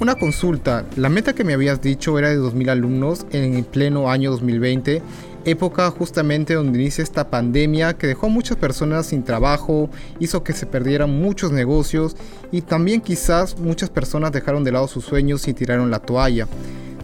Una 0.00 0.14
consulta, 0.14 0.84
la 0.96 1.08
meta 1.08 1.34
que 1.34 1.44
me 1.44 1.54
habías 1.54 1.80
dicho 1.80 2.18
era 2.18 2.28
de 2.28 2.38
2.000 2.38 2.70
alumnos 2.70 3.26
en 3.32 3.54
el 3.54 3.64
pleno 3.64 4.10
año 4.10 4.30
2020 4.30 5.02
época 5.46 5.90
justamente 5.90 6.54
donde 6.54 6.78
inicia 6.78 7.02
esta 7.02 7.30
pandemia 7.30 7.94
que 7.94 8.06
dejó 8.06 8.26
a 8.26 8.30
muchas 8.30 8.56
personas 8.58 9.06
sin 9.06 9.24
trabajo, 9.24 9.88
hizo 10.20 10.44
que 10.44 10.52
se 10.52 10.66
perdieran 10.66 11.10
muchos 11.10 11.52
negocios 11.52 12.16
y 12.52 12.60
también 12.60 13.00
quizás 13.00 13.58
muchas 13.58 13.88
personas 13.88 14.32
dejaron 14.32 14.64
de 14.64 14.72
lado 14.72 14.88
sus 14.88 15.04
sueños 15.04 15.48
y 15.48 15.54
tiraron 15.54 15.90
la 15.90 16.00
toalla. 16.00 16.46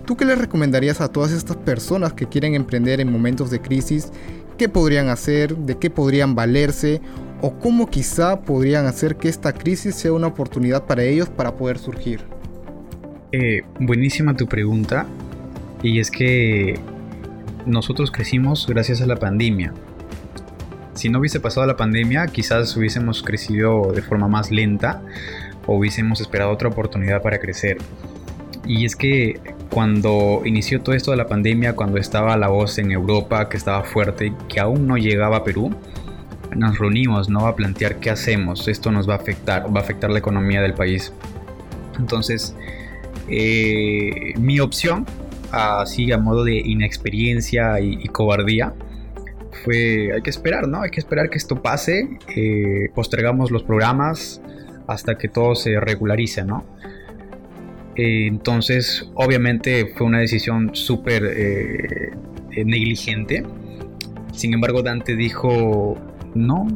¿Tú 0.05 0.17
qué 0.17 0.25
le 0.25 0.35
recomendarías 0.35 1.01
a 1.01 1.09
todas 1.09 1.33
estas 1.33 1.57
personas 1.57 2.13
que 2.13 2.27
quieren 2.27 2.55
emprender 2.55 3.01
en 3.01 3.11
momentos 3.11 3.51
de 3.51 3.61
crisis? 3.61 4.11
¿Qué 4.59 4.69
podrían 4.69 5.09
hacer? 5.09 5.57
¿De 5.57 5.79
qué 5.79 5.89
podrían 5.89 6.35
valerse? 6.35 7.01
o 7.43 7.59
cómo 7.59 7.89
quizá 7.91 8.41
podrían 8.41 8.87
hacer 8.87 9.17
que 9.17 9.29
esta 9.29 9.53
crisis 9.53 9.97
sea 9.97 10.13
una 10.13 10.29
oportunidad 10.29 10.87
para 10.87 11.03
ellos 11.03 11.29
para 11.29 11.57
poder 11.57 11.79
surgir? 11.79 12.21
Eh, 13.33 13.63
buenísima 13.81 14.35
tu 14.35 14.47
pregunta. 14.47 15.07
Y 15.83 15.99
es 15.99 16.11
que 16.11 16.79
nosotros 17.67 18.11
crecimos 18.11 18.67
gracias 18.69 19.01
a 19.01 19.07
la 19.07 19.17
pandemia. 19.17 19.73
Si 20.95 21.09
no 21.09 21.21
hubiese 21.21 21.41
pasado 21.41 21.67
la 21.67 21.77
pandemia, 21.77 22.27
quizás 22.27 22.77
hubiésemos 22.77 23.23
crecido 23.23 23.93
de 23.93 24.03
forma 24.03 24.29
más 24.29 24.51
lenta 24.51 25.03
o 25.67 25.77
hubiésemos 25.77 26.21
esperado 26.21 26.51
otra 26.51 26.69
oportunidad 26.69 27.23
para 27.23 27.39
crecer. 27.39 27.79
Y 28.67 28.85
es 28.85 28.95
que 28.95 29.41
cuando 29.71 30.43
inició 30.45 30.83
todo 30.83 30.95
esto 30.95 31.11
de 31.11 31.17
la 31.17 31.27
pandemia, 31.27 31.75
cuando 31.75 31.99
estaba 31.99 32.37
la 32.37 32.49
voz 32.49 32.79
en 32.79 32.93
Europa 32.93 33.49
que 33.49 33.57
estaba 33.57 33.85
fuerte, 33.85 34.35
que 34.49 34.61
aún 34.61 34.87
no 34.87 34.97
llegaba 34.97 35.39
a 35.39 35.45
Perú, 35.45 35.75
nos 36.55 36.79
reunimos, 36.79 37.29
¿no? 37.29 37.47
A 37.47 37.57
plantear 37.57 37.97
qué 37.97 38.11
hacemos. 38.11 38.69
Esto 38.69 38.93
nos 38.93 39.09
va 39.09 39.15
a 39.15 39.17
afectar, 39.17 39.75
va 39.75 39.81
a 39.81 39.83
afectar 39.83 40.11
la 40.11 40.19
economía 40.19 40.61
del 40.61 40.75
país. 40.75 41.13
Entonces, 41.99 42.55
eh, 43.29 44.35
mi 44.39 44.61
opción, 44.61 45.07
así 45.53 46.11
a 46.13 46.19
modo 46.19 46.45
de 46.45 46.57
inexperiencia 46.57 47.81
y, 47.81 48.07
cobardía, 48.09 48.75
fue, 49.65 50.13
hay 50.13 50.23
que 50.23 50.31
esperar, 50.31 50.67
¿no? 50.67 50.83
Hay 50.83 50.91
que 50.91 51.01
esperar 51.01 51.31
que 51.31 51.39
esto 51.39 51.63
pase, 51.63 52.19
eh, 52.35 52.89
postergamos 52.95 53.51
los 53.51 53.63
programas 53.63 54.41
hasta 54.87 55.17
que 55.17 55.29
todo 55.29 55.55
se 55.55 55.79
regularice, 55.79 56.45
¿no? 56.45 56.65
Eh, 57.95 58.27
entonces, 58.27 59.11
obviamente 59.15 59.93
fue 59.95 60.07
una 60.07 60.21
decisión 60.21 60.75
súper 60.75 61.23
negligente. 62.51 63.45
Sin 64.33 64.55
embargo, 64.55 64.83
Dante 64.83 65.15
dijo, 65.15 65.97
no, 66.35 66.67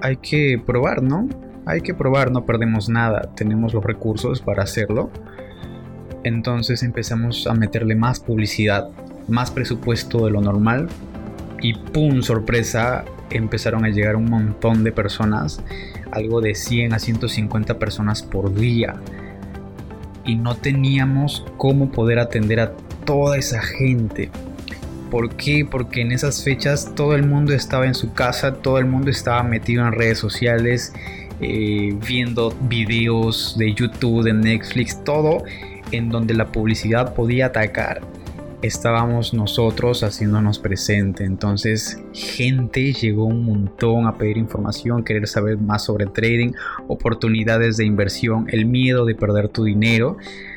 hay 0.00 0.16
que 0.16 0.60
probar, 0.64 1.02
¿no? 1.02 1.28
Hay 1.64 1.80
que 1.80 1.94
probar, 1.94 2.32
no 2.32 2.44
perdemos 2.44 2.88
nada, 2.88 3.32
tenemos 3.36 3.72
los 3.72 3.84
recursos 3.84 4.42
para 4.42 4.64
hacerlo. 4.64 5.10
Entonces 6.24 6.82
empezamos 6.82 7.46
a 7.46 7.54
meterle 7.54 7.94
más 7.94 8.20
publicidad, 8.20 8.88
más 9.28 9.50
presupuesto 9.50 10.24
de 10.26 10.30
lo 10.30 10.40
normal 10.40 10.88
y 11.60 11.74
¡pum! 11.74 12.22
sorpresa, 12.22 13.04
empezaron 13.30 13.84
a 13.84 13.88
llegar 13.88 14.16
un 14.16 14.26
montón 14.26 14.84
de 14.84 14.92
personas, 14.92 15.62
algo 16.10 16.40
de 16.40 16.54
100 16.54 16.92
a 16.92 16.98
150 16.98 17.78
personas 17.78 18.22
por 18.22 18.54
día. 18.54 18.96
Y 20.24 20.36
no 20.36 20.56
teníamos 20.56 21.44
cómo 21.56 21.90
poder 21.90 22.18
atender 22.18 22.60
a 22.60 22.72
toda 23.04 23.36
esa 23.36 23.60
gente. 23.60 24.30
¿Por 25.10 25.36
qué? 25.36 25.66
Porque 25.68 26.00
en 26.00 26.12
esas 26.12 26.42
fechas 26.42 26.94
todo 26.94 27.14
el 27.14 27.26
mundo 27.26 27.52
estaba 27.52 27.86
en 27.86 27.94
su 27.94 28.12
casa, 28.12 28.54
todo 28.54 28.78
el 28.78 28.86
mundo 28.86 29.10
estaba 29.10 29.42
metido 29.42 29.86
en 29.86 29.92
redes 29.92 30.18
sociales, 30.18 30.94
eh, 31.40 31.94
viendo 32.06 32.56
videos 32.62 33.56
de 33.58 33.74
YouTube, 33.74 34.24
de 34.24 34.32
Netflix, 34.32 35.02
todo 35.04 35.44
en 35.92 36.08
donde 36.08 36.34
la 36.34 36.50
publicidad 36.50 37.14
podía 37.14 37.46
atacar. 37.46 38.00
Estábamos 38.62 39.34
nosotros 39.34 40.04
haciéndonos 40.04 40.60
presente, 40.60 41.24
entonces 41.24 42.00
gente 42.12 42.92
llegó 42.92 43.24
un 43.24 43.44
montón 43.44 44.06
a 44.06 44.16
pedir 44.16 44.36
información, 44.36 45.02
querer 45.02 45.26
saber 45.26 45.58
más 45.58 45.84
sobre 45.84 46.06
trading, 46.06 46.52
oportunidades 46.86 47.76
de 47.76 47.84
inversión, 47.84 48.46
el 48.50 48.66
miedo 48.66 49.04
de 49.04 49.16
perder 49.16 49.48
tu 49.48 49.64
dinero 49.64 50.16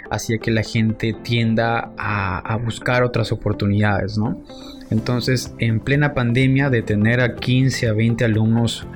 hacía 0.09 0.37
que 0.37 0.51
la 0.51 0.63
gente 0.63 1.13
tienda 1.13 1.91
a, 1.97 2.57
buscar 2.63 3.03
otras 3.03 3.31
oportunidades, 3.31 4.17
¿no? 4.17 4.41
Entonces, 4.91 5.53
en 5.59 5.79
plena 5.79 6.13
pandemia, 6.13 6.69
de 6.69 6.81
tener 6.81 7.21
a 7.21 7.35
15 7.35 7.87
a 7.87 7.93
20 7.93 8.25
alumnos 8.25 8.87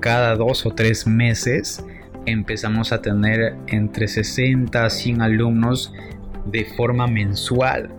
cada 0.00 0.36
dos 0.36 0.66
o 0.66 0.70
tres 0.70 1.06
meses, 1.06 1.84
empezamos 2.26 2.92
a 2.92 3.02
tener 3.02 3.56
entre 3.66 4.08
60 4.08 4.84
a 4.84 4.90
100 4.90 5.22
alumnos 5.22 5.92
de 6.46 6.64
forma 6.64 7.06
mensual. 7.06 7.90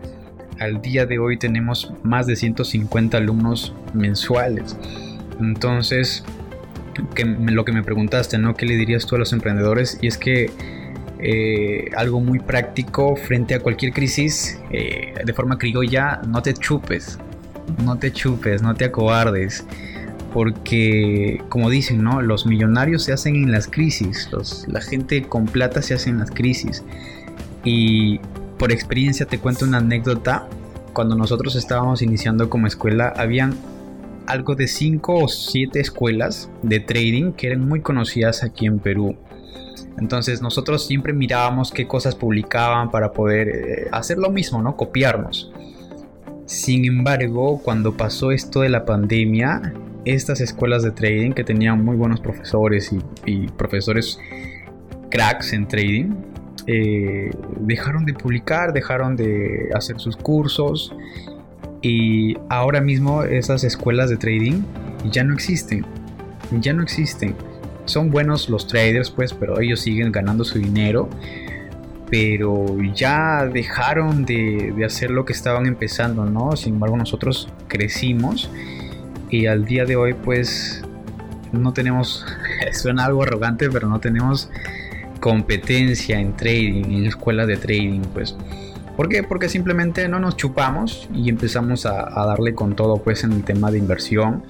Al 0.59 0.81
día 0.81 1.05
de 1.05 1.19
hoy 1.19 1.37
tenemos 1.37 1.93
más 2.03 2.27
de 2.27 2.35
150 2.35 3.17
alumnos 3.17 3.73
mensuales. 3.93 4.77
Entonces, 5.39 6.23
lo 7.15 7.65
que 7.65 7.71
me 7.71 7.83
preguntaste, 7.83 8.37
¿no? 8.37 8.53
¿Qué 8.53 8.65
le 8.65 8.75
dirías 8.75 9.05
tú 9.05 9.15
a 9.15 9.19
los 9.19 9.33
emprendedores? 9.33 9.97
Y 10.01 10.07
es 10.07 10.17
que 10.17 10.51
eh, 11.19 11.89
algo 11.95 12.19
muy 12.19 12.39
práctico 12.39 13.15
frente 13.15 13.55
a 13.55 13.59
cualquier 13.59 13.93
crisis, 13.93 14.59
eh, 14.71 15.13
de 15.23 15.33
forma 15.33 15.57
criolla, 15.57 16.21
no 16.27 16.41
te 16.41 16.53
chupes, 16.53 17.17
no 17.83 17.97
te 17.97 18.11
chupes, 18.11 18.61
no 18.61 18.75
te 18.75 18.85
acobardes. 18.85 19.65
Porque, 20.33 21.41
como 21.49 21.69
dicen, 21.69 22.03
¿no? 22.03 22.21
Los 22.21 22.45
millonarios 22.45 23.03
se 23.03 23.13
hacen 23.13 23.35
en 23.35 23.51
las 23.51 23.67
crisis, 23.67 24.29
la 24.67 24.81
gente 24.81 25.23
con 25.23 25.45
plata 25.45 25.81
se 25.81 25.93
hace 25.93 26.09
en 26.09 26.19
las 26.19 26.31
crisis. 26.31 26.83
Y 27.63 28.19
por 28.57 28.71
experiencia 28.71 29.25
te 29.25 29.37
cuento 29.37 29.65
una 29.65 29.77
anécdota. 29.77 30.47
Cuando 30.93 31.15
nosotros 31.15 31.55
estábamos 31.55 32.01
iniciando 32.01 32.49
como 32.49 32.67
escuela, 32.67 33.13
habían 33.15 33.53
algo 34.25 34.55
de 34.55 34.67
5 34.67 35.15
o 35.15 35.27
7 35.27 35.79
escuelas 35.79 36.49
de 36.61 36.79
trading 36.79 37.33
que 37.33 37.47
eran 37.47 37.67
muy 37.67 37.81
conocidas 37.81 38.43
aquí 38.43 38.65
en 38.65 38.79
Perú. 38.79 39.15
Entonces 39.97 40.41
nosotros 40.41 40.85
siempre 40.87 41.13
mirábamos 41.13 41.71
qué 41.71 41.87
cosas 41.87 42.15
publicaban 42.15 42.89
para 42.89 43.11
poder 43.11 43.49
eh, 43.49 43.87
hacer 43.91 44.17
lo 44.17 44.29
mismo, 44.29 44.61
¿no? 44.61 44.75
Copiarnos. 44.75 45.51
Sin 46.45 46.85
embargo, 46.85 47.61
cuando 47.63 47.95
pasó 47.95 48.31
esto 48.31 48.61
de 48.61 48.69
la 48.69 48.85
pandemia, 48.85 49.73
estas 50.05 50.41
escuelas 50.41 50.83
de 50.83 50.91
trading 50.91 51.31
que 51.31 51.43
tenían 51.43 51.83
muy 51.83 51.95
buenos 51.95 52.19
profesores 52.19 52.91
y, 53.25 53.47
profesores 53.47 54.19
cracks 55.09 55.53
en 55.53 55.67
trading, 55.67 56.15
eh, 56.67 57.31
dejaron 57.59 58.05
de 58.05 58.13
publicar, 58.13 58.73
dejaron 58.73 59.15
de 59.15 59.69
hacer 59.75 59.99
sus 59.99 60.15
cursos 60.15 60.95
y 61.81 62.35
ahora 62.49 62.81
mismo 62.81 63.23
esas 63.23 63.63
escuelas 63.63 64.09
de 64.09 64.17
trading 64.17 64.61
ya 65.11 65.23
no 65.23 65.33
existen. 65.33 65.85
Ya 66.59 66.73
no 66.73 66.83
existen 66.83 67.35
son 67.85 68.11
buenos 68.11 68.49
los 68.49 68.67
traders, 68.67 69.09
pues, 69.11 69.33
pero 69.33 69.59
ellos 69.59 69.81
siguen 69.81 70.11
ganando 70.11 70.43
su 70.43 70.59
dinero. 70.59 71.09
Pero 72.09 72.77
ya 72.93 73.45
dejaron 73.51 74.25
de, 74.25 74.73
hacer 74.85 75.09
lo 75.09 75.25
que 75.25 75.33
estaban 75.33 75.65
empezando, 75.65 76.25
¿no? 76.25 76.55
Sin 76.55 76.75
embargo, 76.75 76.95
nosotros 76.95 77.49
crecimos 77.67 78.49
y 79.33 79.47
al 79.47 79.65
día 79.65 79.83
de 79.83 79.95
hoy, 79.95 80.13
pues, 80.13 80.83
no 81.51 81.73
tenemos, 81.73 82.23
suena 82.71 83.05
algo 83.05 83.23
arrogante, 83.23 83.67
pero 83.71 83.89
no 83.89 83.99
tenemos 83.99 84.47
competencia 85.19 86.19
en 86.19 86.35
trading, 86.35 86.83
en 86.83 87.05
escuelas 87.07 87.47
de 87.47 87.57
trading, 87.57 88.01
pues. 88.13 88.35
¿Por 88.95 89.09
qué? 89.09 89.23
Porque 89.23 89.49
simplemente 89.49 90.07
no 90.07 90.19
nos 90.19 90.37
chupamos 90.37 91.09
y 91.15 91.29
empezamos 91.29 91.87
a, 91.87 92.21
a 92.21 92.27
darle 92.27 92.53
con 92.53 92.75
todo, 92.75 93.01
pues, 93.01 93.23
en 93.23 93.31
el 93.31 93.43
tema 93.43 93.71
de 93.71 93.79
inversión 93.79 94.43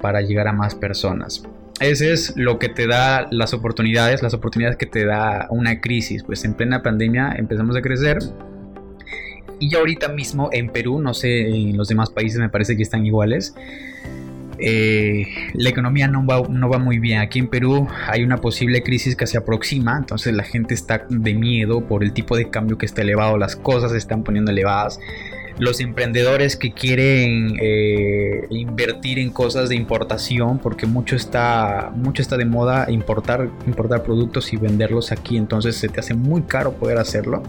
para 0.00 0.20
llegar 0.20 0.46
a 0.46 0.52
más 0.52 0.76
personas. 0.76 1.42
Ese 1.80 2.12
es 2.12 2.36
lo 2.36 2.60
que 2.60 2.68
te 2.68 2.86
da 2.86 3.26
las 3.32 3.52
oportunidades, 3.54 4.22
las 4.22 4.34
oportunidades 4.34 4.76
que 4.76 4.86
te 4.86 5.04
da 5.04 5.48
una 5.50 5.80
crisis. 5.80 6.22
Pues 6.22 6.44
en 6.44 6.54
plena 6.54 6.80
pandemia 6.80 7.34
empezamos 7.36 7.74
a 7.74 7.82
crecer. 7.82 8.18
Y 9.62 9.76
ahorita 9.76 10.08
mismo 10.08 10.48
en 10.52 10.70
Perú, 10.70 11.00
no 11.00 11.14
sé, 11.14 11.46
en 11.46 11.76
los 11.76 11.86
demás 11.86 12.10
países 12.10 12.40
me 12.40 12.48
parece 12.48 12.76
que 12.76 12.82
están 12.82 13.06
iguales. 13.06 13.54
Eh, 14.58 15.28
la 15.54 15.68
economía 15.68 16.08
no 16.08 16.26
va, 16.26 16.42
no 16.48 16.68
va 16.68 16.80
muy 16.80 16.98
bien. 16.98 17.20
Aquí 17.20 17.38
en 17.38 17.46
Perú 17.46 17.86
hay 18.08 18.24
una 18.24 18.38
posible 18.38 18.82
crisis 18.82 19.14
que 19.14 19.28
se 19.28 19.38
aproxima, 19.38 19.96
entonces 19.96 20.34
la 20.34 20.42
gente 20.42 20.74
está 20.74 21.06
de 21.08 21.34
miedo 21.34 21.86
por 21.86 22.02
el 22.02 22.12
tipo 22.12 22.36
de 22.36 22.50
cambio 22.50 22.76
que 22.76 22.86
está 22.86 23.02
elevado, 23.02 23.38
las 23.38 23.54
cosas 23.54 23.92
se 23.92 23.98
están 23.98 24.24
poniendo 24.24 24.50
elevadas 24.50 24.98
los 25.58 25.80
emprendedores 25.80 26.56
que 26.56 26.72
quieren 26.72 27.56
eh, 27.60 28.46
invertir 28.50 29.18
en 29.18 29.30
cosas 29.30 29.68
de 29.68 29.76
importación, 29.76 30.58
porque 30.58 30.86
mucho 30.86 31.16
está, 31.16 31.92
mucho 31.94 32.22
está 32.22 32.36
de 32.36 32.44
moda 32.44 32.90
importar, 32.90 33.48
importar 33.66 34.02
productos 34.02 34.52
y 34.52 34.56
venderlos 34.56 35.12
aquí, 35.12 35.36
entonces 35.36 35.76
se 35.76 35.88
te 35.88 36.00
hace 36.00 36.14
muy 36.14 36.42
caro 36.42 36.72
poder 36.72 36.98
hacerlo. 36.98 37.42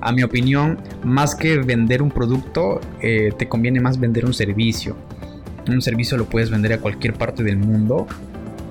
A 0.00 0.12
mi 0.12 0.22
opinión, 0.22 0.78
más 1.04 1.34
que 1.34 1.58
vender 1.58 2.02
un 2.02 2.10
producto, 2.10 2.80
eh, 3.00 3.32
te 3.36 3.48
conviene 3.48 3.80
más 3.80 4.00
vender 4.00 4.24
un 4.24 4.34
servicio. 4.34 4.96
Un 5.68 5.80
servicio 5.80 6.16
lo 6.16 6.24
puedes 6.24 6.50
vender 6.50 6.72
a 6.72 6.78
cualquier 6.78 7.14
parte 7.14 7.42
del 7.44 7.56
mundo 7.56 8.06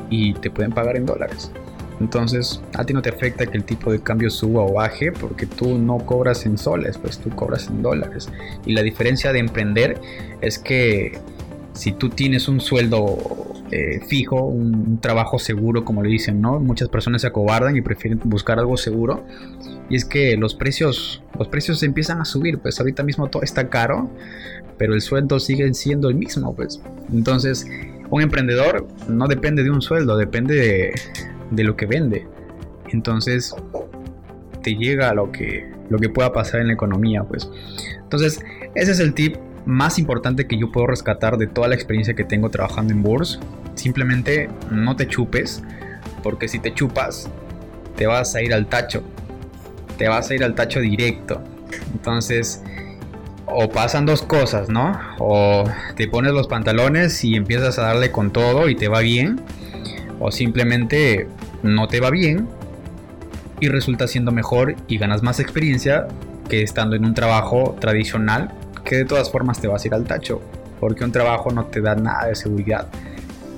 y 0.10 0.34
te 0.34 0.50
pueden 0.52 0.72
pagar 0.74 0.98
en 0.98 1.06
dólares. 1.06 1.52
Entonces, 2.02 2.60
a 2.74 2.84
ti 2.84 2.94
no 2.94 3.02
te 3.04 3.10
afecta 3.10 3.46
que 3.46 3.58
el 3.58 3.64
tipo 3.64 3.92
de 3.92 4.02
cambio 4.02 4.32
suba 4.32 4.64
o 4.64 4.74
baje 4.74 5.12
porque 5.12 5.46
tú 5.46 5.78
no 5.78 6.00
cobras 6.00 6.48
en 6.48 6.58
soles, 6.58 6.98
pues 6.98 7.20
tú 7.20 7.30
cobras 7.30 7.68
en 7.68 7.84
dólares. 7.84 8.28
Y 8.66 8.74
la 8.74 8.82
diferencia 8.82 9.32
de 9.32 9.38
emprender 9.38 10.02
es 10.42 10.58
que 10.58 11.20
si 11.74 11.92
tú 11.92 12.10
tienes 12.10 12.48
un 12.48 12.60
sueldo 12.60 13.54
eh, 13.70 14.02
fijo, 14.08 14.44
un, 14.44 15.00
trabajo 15.00 15.38
seguro, 15.38 15.86
como 15.86 16.02
le 16.02 16.10
dicen, 16.10 16.42
¿no? 16.42 16.60
Muchas 16.60 16.90
personas 16.90 17.22
se 17.22 17.28
acobardan 17.28 17.78
y 17.78 17.82
prefieren 17.82 18.20
buscar 18.24 18.58
algo 18.58 18.78
seguro. 18.78 19.24
Y 19.88 19.96
es 19.96 20.04
que 20.04 20.36
los 20.38 20.56
precios, 20.56 21.22
los 21.38 21.50
precios 21.50 21.84
empiezan 21.84 22.20
a 22.20 22.26
subir, 22.26 22.58
pues 22.58 22.80
ahorita 22.80 23.04
mismo 23.04 23.30
todo 23.30 23.44
está 23.44 23.70
caro, 23.70 24.10
pero 24.80 24.96
el 24.96 25.02
sueldo 25.02 25.40
sigue 25.40 25.72
siendo 25.76 26.10
el 26.10 26.16
mismo, 26.16 26.56
pues. 26.56 26.82
Entonces, 27.14 27.68
un 28.10 28.24
emprendedor 28.24 28.88
no 29.08 29.28
depende 29.28 29.64
de 29.64 29.70
un 29.70 29.84
sueldo, 29.84 30.18
depende 30.18 30.56
de, 30.56 30.94
de 31.52 31.64
lo 31.64 31.76
que 31.76 31.86
vende. 31.86 32.28
Entonces, 32.90 33.56
te 34.64 34.76
llega 34.76 35.10
a 35.10 35.14
lo 35.14 35.32
que, 35.32 35.70
lo 35.90 36.00
que 36.00 36.10
pueda 36.10 36.34
pasar 36.34 36.62
en 36.62 36.68
la 36.68 36.74
economía, 36.74 37.24
pues. 37.24 37.50
Entonces, 38.02 38.44
ese 38.76 38.92
es 38.92 39.00
el 39.00 39.14
tip 39.14 39.36
más 39.66 40.00
importante 40.00 40.48
que 40.48 40.58
yo 40.58 40.72
puedo 40.72 40.88
rescatar 40.88 41.38
de 41.38 41.48
toda 41.48 41.68
la 41.68 41.76
experiencia 41.76 42.14
que 42.16 42.24
tengo 42.24 42.50
trabajando 42.50 42.94
en 42.94 43.04
Burs. 43.04 43.40
Simplemente 43.76 44.50
no 44.72 44.96
te 44.96 45.08
chupes, 45.08 45.64
porque 46.24 46.48
si 46.48 46.60
te 46.60 46.74
chupas, 46.74 47.30
te 47.96 48.08
vas 48.08 48.36
a 48.36 48.42
ir 48.42 48.54
al 48.54 48.68
tacho. 48.68 49.04
Te 49.98 50.08
vas 50.08 50.30
a 50.30 50.36
ir 50.36 50.44
al 50.44 50.56
tacho 50.56 50.80
directo. 50.80 51.42
Entonces, 51.94 52.64
o 53.46 53.70
pasan 53.70 54.06
dos 54.06 54.22
cosas, 54.22 54.70
¿no? 54.70 54.98
O 55.20 55.64
te 55.96 56.08
pones 56.08 56.32
los 56.34 56.48
pantalones 56.48 57.24
y 57.24 57.36
empiezas 57.36 57.78
a 57.80 57.84
darle 57.84 58.12
con 58.12 58.32
todo 58.32 58.70
y 58.70 58.76
te 58.76 58.88
va 58.88 59.02
bien. 59.02 59.42
O 60.22 60.32
simplemente 60.32 61.28
no 61.64 61.88
te 61.88 62.00
va 62.00 62.10
bien 62.10 62.48
y 63.60 63.68
resulta 63.68 64.08
siendo 64.08 64.32
mejor 64.32 64.76
y 64.88 64.98
ganas 64.98 65.24
más 65.24 65.40
experiencia 65.40 66.08
que 66.48 66.62
estando 66.62 66.96
en 66.96 67.06
un 67.06 67.14
trabajo 67.14 67.76
tradicional 67.80 68.54
que 68.86 68.96
de 68.96 69.06
todas 69.06 69.32
formas 69.32 69.60
te 69.60 69.68
vas 69.68 69.84
a 69.84 69.88
ir 69.88 69.94
al 69.94 70.06
tacho 70.06 70.42
porque 70.80 71.04
un 71.04 71.12
trabajo 71.12 71.52
no 71.52 71.66
te 71.66 71.80
da 71.80 71.96
nada 71.96 72.28
de 72.28 72.36
seguridad. 72.36 72.88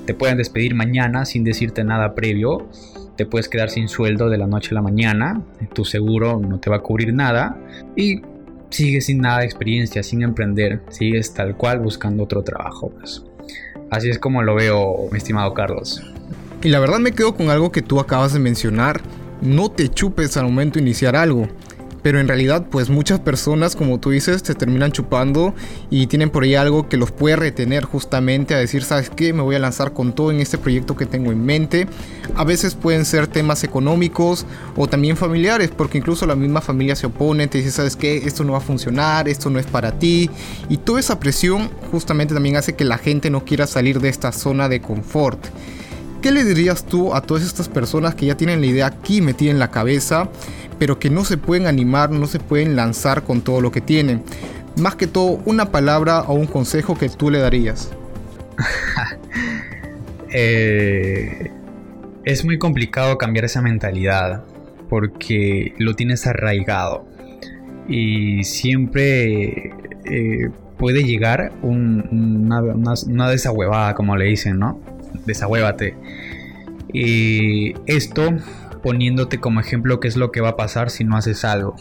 Te 0.06 0.14
pueden 0.14 0.38
despedir 0.38 0.76
mañana 0.76 1.26
sin 1.26 1.46
decirte 1.46 1.84
nada 1.86 2.14
previo, 2.14 2.68
te 3.16 3.26
puedes 3.26 3.48
quedar 3.48 3.70
sin 3.70 3.88
sueldo 3.88 4.30
de 4.30 4.38
la 4.38 4.46
noche 4.46 4.70
a 4.72 4.74
la 4.76 4.82
mañana, 4.82 5.42
tu 5.74 5.86
seguro 5.86 6.40
no 6.40 6.60
te 6.60 6.70
va 6.70 6.78
a 6.78 6.80
cubrir 6.82 7.14
nada 7.14 7.58
y 7.96 8.22
sigues 8.70 9.06
sin 9.06 9.20
nada 9.20 9.40
de 9.40 9.46
experiencia, 9.46 10.04
sin 10.04 10.22
emprender, 10.22 10.82
sigues 10.90 11.34
tal 11.34 11.56
cual 11.56 11.80
buscando 11.80 12.24
otro 12.24 12.44
trabajo. 12.44 12.92
Así 13.90 14.10
es 14.10 14.20
como 14.20 14.42
lo 14.42 14.56
veo, 14.56 15.08
mi 15.12 15.18
estimado 15.18 15.54
Carlos. 15.54 16.04
Y 16.64 16.70
la 16.70 16.80
verdad 16.80 17.00
me 17.00 17.12
quedo 17.12 17.36
con 17.36 17.50
algo 17.50 17.74
que 17.74 17.82
tú 17.82 18.00
acabas 18.00 18.32
de 18.32 18.40
mencionar, 18.40 19.02
no 19.42 19.70
te 19.70 19.90
chupes 19.90 20.38
al 20.38 20.46
momento 20.46 20.80
de 20.80 20.84
iniciar 20.84 21.14
algo. 21.18 21.50
Pero 22.02 22.22
en 22.22 22.28
realidad, 22.28 22.68
pues 22.70 22.90
muchas 22.90 23.20
personas, 23.20 23.76
como 23.76 24.00
tú 24.00 24.12
dices, 24.12 24.44
te 24.44 24.56
terminan 24.56 24.94
chupando 24.94 25.54
y 25.90 26.08
tienen 26.08 26.30
por 26.30 26.44
ahí 26.44 26.56
algo 26.56 26.88
que 26.88 26.96
los 26.96 27.12
puede 27.12 27.36
retener 27.36 27.84
justamente 27.84 28.56
a 28.56 28.58
decir, 28.58 28.84
¿sabes 28.84 29.10
qué? 29.10 29.34
Me 29.34 29.42
voy 29.42 29.56
a 29.56 29.60
lanzar 29.60 29.92
con 29.92 30.14
todo 30.14 30.32
en 30.32 30.40
este 30.40 30.58
proyecto 30.58 30.96
que 30.96 31.06
tengo 31.06 31.34
en 31.34 31.46
mente. 31.46 31.88
A 32.36 32.46
veces 32.46 32.76
pueden 32.76 33.04
ser 33.04 33.28
temas 33.28 33.66
económicos 33.66 34.46
o 34.78 34.88
también 34.88 35.18
familiares, 35.18 35.70
porque 35.76 35.98
incluso 35.98 36.26
la 36.26 36.36
misma 36.36 36.62
familia 36.62 36.96
se 36.96 37.08
opone, 37.08 37.48
te 37.48 37.58
dice, 37.58 37.72
¿sabes 37.72 37.98
qué? 37.98 38.18
Esto 38.18 38.46
no 38.46 38.54
va 38.54 38.60
a 38.60 38.62
funcionar, 38.62 39.28
esto 39.28 39.50
no 39.50 39.60
es 39.60 39.66
para 39.66 40.00
ti. 40.00 40.30
Y 40.70 40.78
toda 40.78 41.02
esa 41.02 41.20
presión 41.20 41.70
justamente 41.92 42.34
también 42.34 42.56
hace 42.56 42.76
que 42.76 42.86
la 42.86 42.98
gente 42.98 43.30
no 43.30 43.44
quiera 43.44 43.68
salir 43.68 44.00
de 44.00 44.08
esta 44.08 44.32
zona 44.32 44.70
de 44.70 44.82
confort. 44.82 45.46
¿Qué 46.24 46.32
le 46.32 46.46
dirías 46.46 46.86
tú 46.86 47.14
a 47.14 47.20
todas 47.20 47.44
estas 47.44 47.68
personas 47.68 48.16
que 48.16 48.28
ya 48.28 48.38
tienen 48.38 48.62
la 48.62 48.68
idea 48.68 48.86
aquí 48.86 49.20
metida 49.20 49.52
en 49.52 49.60
la 49.60 49.72
cabeza, 49.72 50.30
pero 50.80 50.98
que 50.98 51.10
no 51.10 51.26
se 51.26 51.38
pueden 51.38 51.68
animar, 51.68 52.12
no 52.12 52.28
se 52.28 52.40
pueden 52.40 52.78
lanzar 52.78 53.24
con 53.24 53.42
todo 53.42 53.60
lo 53.60 53.74
que 53.74 53.82
tienen? 53.82 54.24
Más 54.78 54.96
que 54.96 55.06
todo, 55.06 55.42
una 55.44 55.70
palabra 55.70 56.22
o 56.22 56.36
un 56.36 56.46
consejo 56.46 56.98
que 56.98 57.10
tú 57.10 57.30
le 57.30 57.40
darías. 57.40 57.92
Eh, 60.36 61.52
es 62.26 62.44
muy 62.44 62.58
complicado 62.58 63.20
cambiar 63.20 63.46
esa 63.46 63.62
mentalidad 63.62 64.44
porque 64.90 65.76
lo 65.78 65.94
tienes 65.94 66.26
arraigado 66.26 67.06
y 67.88 68.44
siempre 68.44 69.76
eh, 70.06 70.50
puede 70.80 71.04
llegar 71.04 71.52
una, 71.62 72.04
una, 72.64 72.94
una 73.06 73.30
desahuevada, 73.30 73.94
como 73.94 74.18
le 74.18 74.26
dicen, 74.26 74.58
¿no? 74.58 74.82
Desahuévate. 75.26 75.96
Y 76.92 77.74
esto 77.86 78.30
poniéndote 78.84 79.40
como 79.40 79.60
ejemplo 79.60 80.00
qué 80.00 80.08
es 80.08 80.18
lo 80.18 80.32
que 80.32 80.42
va 80.42 80.50
a 80.50 80.56
pasar 80.58 80.90
si 80.90 81.04
no 81.04 81.18
haces 81.18 81.46
algo. 81.46 81.76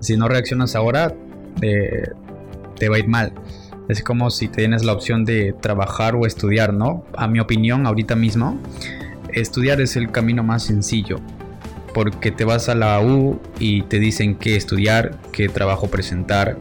Si 0.00 0.16
no 0.16 0.28
reaccionas 0.28 0.74
ahora, 0.74 1.14
te 1.60 2.88
va 2.88 2.96
a 2.96 2.98
ir 2.98 3.08
mal. 3.08 3.32
Es 3.88 4.02
como 4.02 4.30
si 4.30 4.48
tienes 4.48 4.84
la 4.84 4.92
opción 4.92 5.24
de 5.24 5.52
trabajar 5.60 6.14
o 6.14 6.26
estudiar, 6.26 6.72
¿no? 6.72 7.04
A 7.16 7.28
mi 7.28 7.40
opinión, 7.40 7.86
ahorita 7.86 8.16
mismo, 8.16 8.58
estudiar 9.32 9.80
es 9.80 9.96
el 9.96 10.10
camino 10.10 10.42
más 10.42 10.62
sencillo. 10.64 11.18
Porque 11.92 12.30
te 12.30 12.44
vas 12.44 12.68
a 12.68 12.74
la 12.74 13.00
U 13.00 13.40
y 13.58 13.82
te 13.82 13.98
dicen 13.98 14.36
qué 14.36 14.56
estudiar, 14.56 15.18
qué 15.32 15.48
trabajo 15.48 15.88
presentar, 15.88 16.56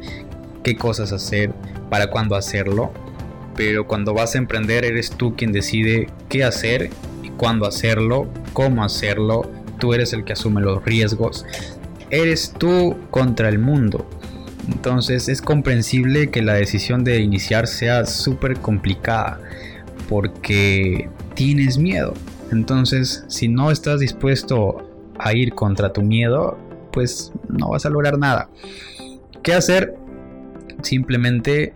qué 0.64 0.76
cosas 0.76 1.14
hacer, 1.14 1.54
para 1.90 2.10
cuándo 2.10 2.36
hacerlo 2.36 2.92
pero 3.60 3.86
cuando 3.86 4.14
vas 4.14 4.36
a 4.36 4.38
emprender 4.38 4.86
eres 4.86 5.10
tú 5.10 5.36
quien 5.36 5.52
decide 5.52 6.08
qué 6.30 6.46
hacer 6.46 6.92
y 7.22 7.28
cuándo 7.32 7.68
hacerlo, 7.68 8.30
cómo 8.54 8.86
hacerlo, 8.86 9.52
tú 9.80 9.94
eres 9.94 10.14
el 10.14 10.24
que 10.24 10.32
asume 10.32 10.62
los 10.62 10.82
riesgos, 10.86 11.46
eres 12.10 12.54
tú 12.58 12.96
contra 13.12 13.50
el 13.50 13.60
mundo. 13.60 14.10
Entonces 14.70 15.28
es 15.28 15.42
comprensible 15.42 16.30
que 16.30 16.42
la 16.42 16.54
decisión 16.54 17.04
de 17.04 17.20
iniciar 17.20 17.68
sea 17.68 18.06
súper 18.06 18.60
complicada 18.60 19.42
porque 20.08 21.10
tienes 21.34 21.78
miedo. 21.78 22.14
Entonces 22.54 23.26
si 23.28 23.50
no 23.50 23.72
estás 23.72 24.00
dispuesto 24.00 24.90
a 25.18 25.34
ir 25.34 25.54
contra 25.54 25.92
tu 25.92 26.02
miedo, 26.02 26.58
pues 26.94 27.34
no 27.50 27.72
vas 27.72 27.86
a 27.86 27.90
lograr 27.90 28.18
nada. 28.20 28.48
¿Qué 29.44 29.52
hacer? 29.52 29.96
Simplemente 30.82 31.74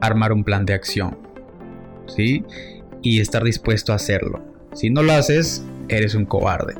armar 0.00 0.32
un 0.32 0.44
plan 0.44 0.64
de 0.66 0.74
acción, 0.74 1.18
¿sí? 2.06 2.44
Y 3.02 3.20
estar 3.20 3.44
dispuesto 3.44 3.92
a 3.92 3.96
hacerlo. 3.96 4.44
Si 4.74 4.90
no 4.90 5.02
lo 5.02 5.12
haces, 5.12 5.64
eres 5.88 6.14
un 6.14 6.24
cobarde. 6.24 6.74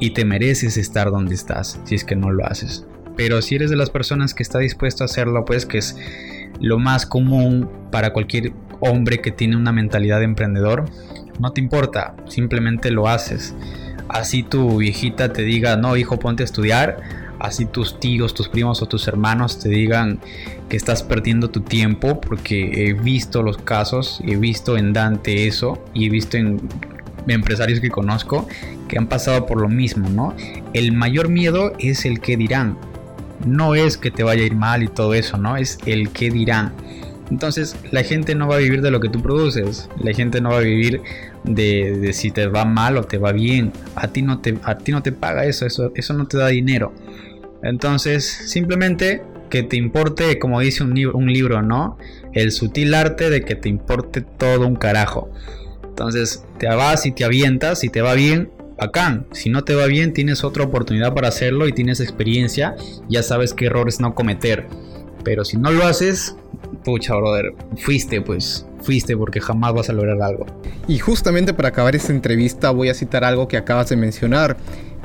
Y 0.00 0.10
te 0.10 0.24
mereces 0.24 0.76
estar 0.76 1.10
donde 1.10 1.34
estás, 1.34 1.80
si 1.84 1.94
es 1.94 2.04
que 2.04 2.16
no 2.16 2.30
lo 2.30 2.44
haces. 2.46 2.86
Pero 3.16 3.40
si 3.42 3.54
eres 3.54 3.70
de 3.70 3.76
las 3.76 3.90
personas 3.90 4.34
que 4.34 4.42
está 4.42 4.58
dispuesto 4.58 5.04
a 5.04 5.06
hacerlo, 5.06 5.44
pues 5.44 5.66
que 5.66 5.78
es 5.78 5.96
lo 6.60 6.78
más 6.78 7.06
común 7.06 7.70
para 7.90 8.12
cualquier 8.12 8.52
hombre 8.80 9.20
que 9.20 9.30
tiene 9.30 9.56
una 9.56 9.72
mentalidad 9.72 10.18
de 10.18 10.24
emprendedor, 10.24 10.84
no 11.38 11.52
te 11.52 11.60
importa, 11.60 12.14
simplemente 12.26 12.90
lo 12.90 13.08
haces. 13.08 13.54
Así 14.08 14.42
tu 14.42 14.78
viejita 14.78 15.32
te 15.32 15.42
diga, 15.42 15.76
no, 15.76 15.96
hijo, 15.96 16.18
ponte 16.18 16.42
a 16.42 16.44
estudiar, 16.44 17.00
así 17.44 17.66
tus 17.66 18.00
tíos, 18.00 18.34
tus 18.34 18.48
primos 18.48 18.82
o 18.82 18.86
tus 18.86 19.06
hermanos 19.06 19.58
te 19.58 19.68
digan 19.68 20.18
que 20.68 20.76
estás 20.76 21.02
perdiendo 21.02 21.50
tu 21.50 21.60
tiempo, 21.60 22.20
porque 22.20 22.88
he 22.88 22.92
visto 22.94 23.42
los 23.42 23.58
casos, 23.58 24.20
he 24.26 24.36
visto 24.36 24.76
en 24.76 24.92
Dante 24.92 25.46
eso 25.46 25.84
y 25.92 26.06
he 26.06 26.10
visto 26.10 26.36
en 26.36 26.60
empresarios 27.26 27.80
que 27.80 27.90
conozco 27.90 28.46
que 28.88 28.98
han 28.98 29.06
pasado 29.06 29.46
por 29.46 29.60
lo 29.60 29.68
mismo, 29.68 30.08
¿no? 30.08 30.34
El 30.72 30.92
mayor 30.92 31.28
miedo 31.28 31.72
es 31.78 32.04
el 32.04 32.20
que 32.20 32.36
dirán. 32.36 32.76
No 33.46 33.74
es 33.74 33.96
que 33.98 34.10
te 34.10 34.22
vaya 34.22 34.42
a 34.42 34.46
ir 34.46 34.54
mal 34.54 34.82
y 34.82 34.88
todo 34.88 35.14
eso, 35.14 35.36
¿no? 35.36 35.56
Es 35.56 35.78
el 35.86 36.10
que 36.10 36.30
dirán. 36.30 36.72
Entonces 37.30 37.76
la 37.90 38.02
gente 38.02 38.34
no 38.34 38.48
va 38.48 38.56
a 38.56 38.58
vivir 38.58 38.82
de 38.82 38.90
lo 38.90 39.00
que 39.00 39.08
tú 39.08 39.22
produces. 39.22 39.88
La 40.02 40.12
gente 40.12 40.40
no 40.40 40.50
va 40.50 40.58
a 40.58 40.60
vivir 40.60 41.00
de, 41.44 42.10
si 42.12 42.30
te 42.30 42.46
va 42.46 42.64
mal 42.64 42.96
o 42.96 43.04
te 43.04 43.18
va 43.18 43.32
bien. 43.32 43.72
A 43.96 44.08
ti 44.08 44.22
no 44.22 44.40
te, 44.40 44.58
a 44.62 44.76
ti 44.78 44.92
no 44.92 45.02
te 45.02 45.12
paga 45.12 45.44
eso, 45.44 45.66
eso, 45.66 45.92
eso 45.94 46.14
no 46.14 46.26
te 46.26 46.36
da 46.36 46.48
dinero. 46.48 46.92
Entonces 47.64 48.24
simplemente 48.24 49.22
que 49.50 49.62
te 49.62 49.76
importe, 49.76 50.38
como 50.38 50.60
dice 50.60 50.84
un, 50.84 50.96
un 51.12 51.32
libro, 51.32 51.62
¿no? 51.62 51.98
El 52.32 52.52
sutil 52.52 52.94
arte 52.94 53.30
de 53.30 53.42
que 53.42 53.56
te 53.56 53.68
importe 53.68 54.20
todo 54.20 54.66
un 54.66 54.76
carajo. 54.76 55.30
Entonces 55.84 56.44
te 56.58 56.66
vas 56.68 57.06
y 57.06 57.12
te 57.12 57.24
avientas 57.24 57.84
y 57.84 57.88
te 57.88 58.02
va 58.02 58.14
bien, 58.14 58.50
bacán. 58.76 59.26
Si 59.32 59.50
no 59.50 59.64
te 59.64 59.74
va 59.74 59.86
bien, 59.86 60.12
tienes 60.12 60.44
otra 60.44 60.64
oportunidad 60.64 61.14
para 61.14 61.28
hacerlo 61.28 61.68
y 61.68 61.72
tienes 61.72 62.00
experiencia, 62.00 62.74
ya 63.08 63.22
sabes 63.22 63.54
qué 63.54 63.66
errores 63.66 64.00
no 64.00 64.14
cometer. 64.14 64.66
Pero 65.22 65.44
si 65.44 65.56
no 65.56 65.70
lo 65.70 65.86
haces, 65.86 66.36
pucha, 66.84 67.14
brother, 67.14 67.54
fuiste, 67.78 68.20
pues, 68.20 68.66
fuiste 68.82 69.16
porque 69.16 69.40
jamás 69.40 69.72
vas 69.72 69.88
a 69.88 69.92
lograr 69.92 70.20
algo. 70.20 70.46
Y 70.86 70.98
justamente 70.98 71.54
para 71.54 71.68
acabar 71.70 71.96
esta 71.96 72.12
entrevista 72.12 72.70
voy 72.70 72.88
a 72.88 72.94
citar 72.94 73.24
algo 73.24 73.48
que 73.48 73.56
acabas 73.56 73.88
de 73.88 73.96
mencionar. 73.96 74.56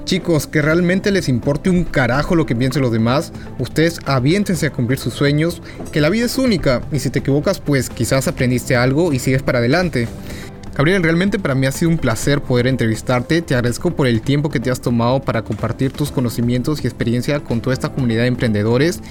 Chicos, 0.09 0.47
que 0.47 0.63
realmente 0.63 1.11
les 1.11 1.29
importe 1.29 1.69
un 1.69 1.83
carajo 1.83 2.33
lo 2.33 2.47
que 2.47 2.55
piensen 2.55 2.81
los 2.81 2.91
demás, 2.91 3.31
ustedes 3.59 3.99
aviéntense 4.07 4.65
a 4.65 4.71
cumplir 4.71 4.97
sus 4.97 5.13
sueños, 5.13 5.61
que 5.91 6.01
la 6.01 6.09
vida 6.09 6.25
es 6.25 6.39
única 6.39 6.81
y 6.91 6.97
si 6.97 7.11
te 7.11 7.19
equivocas 7.19 7.59
pues 7.59 7.91
quizás 7.91 8.27
aprendiste 8.27 8.75
algo 8.75 9.13
y 9.13 9.19
sigues 9.19 9.43
para 9.43 9.59
adelante. 9.59 10.07
Gabriel, 10.75 11.03
realmente 11.03 11.37
para 11.37 11.53
mí 11.53 11.67
ha 11.67 11.71
sido 11.71 11.91
un 11.91 11.99
placer 11.99 12.41
poder 12.41 12.65
entrevistarte. 12.65 13.43
Te 13.43 13.53
agradezco 13.53 13.91
por 13.91 14.07
el 14.07 14.21
tiempo 14.21 14.49
que 14.49 14.59
te 14.59 14.71
has 14.71 14.81
tomado 14.81 15.21
para 15.21 15.43
compartir 15.43 15.91
tus 15.91 16.09
conocimientos 16.09 16.83
y 16.83 16.87
experiencia 16.87 17.41
con 17.41 17.61
toda 17.61 17.75
esta 17.75 17.89
comunidad 17.89 18.21
de 18.21 18.29
emprendedores. 18.29 19.01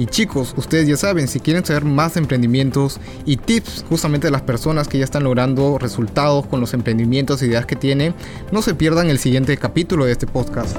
Y 0.00 0.06
chicos, 0.06 0.54
ustedes 0.56 0.88
ya 0.88 0.96
saben, 0.96 1.28
si 1.28 1.40
quieren 1.40 1.62
saber 1.62 1.84
más 1.84 2.16
emprendimientos 2.16 2.98
y 3.26 3.36
tips 3.36 3.84
justamente 3.86 4.28
de 4.28 4.30
las 4.30 4.40
personas 4.40 4.88
que 4.88 4.96
ya 4.96 5.04
están 5.04 5.24
logrando 5.24 5.76
resultados 5.76 6.46
con 6.46 6.58
los 6.58 6.72
emprendimientos 6.72 7.42
e 7.42 7.48
ideas 7.48 7.66
que 7.66 7.76
tienen, 7.76 8.14
no 8.50 8.62
se 8.62 8.74
pierdan 8.74 9.10
el 9.10 9.18
siguiente 9.18 9.54
capítulo 9.58 10.06
de 10.06 10.12
este 10.12 10.26
podcast. 10.26 10.74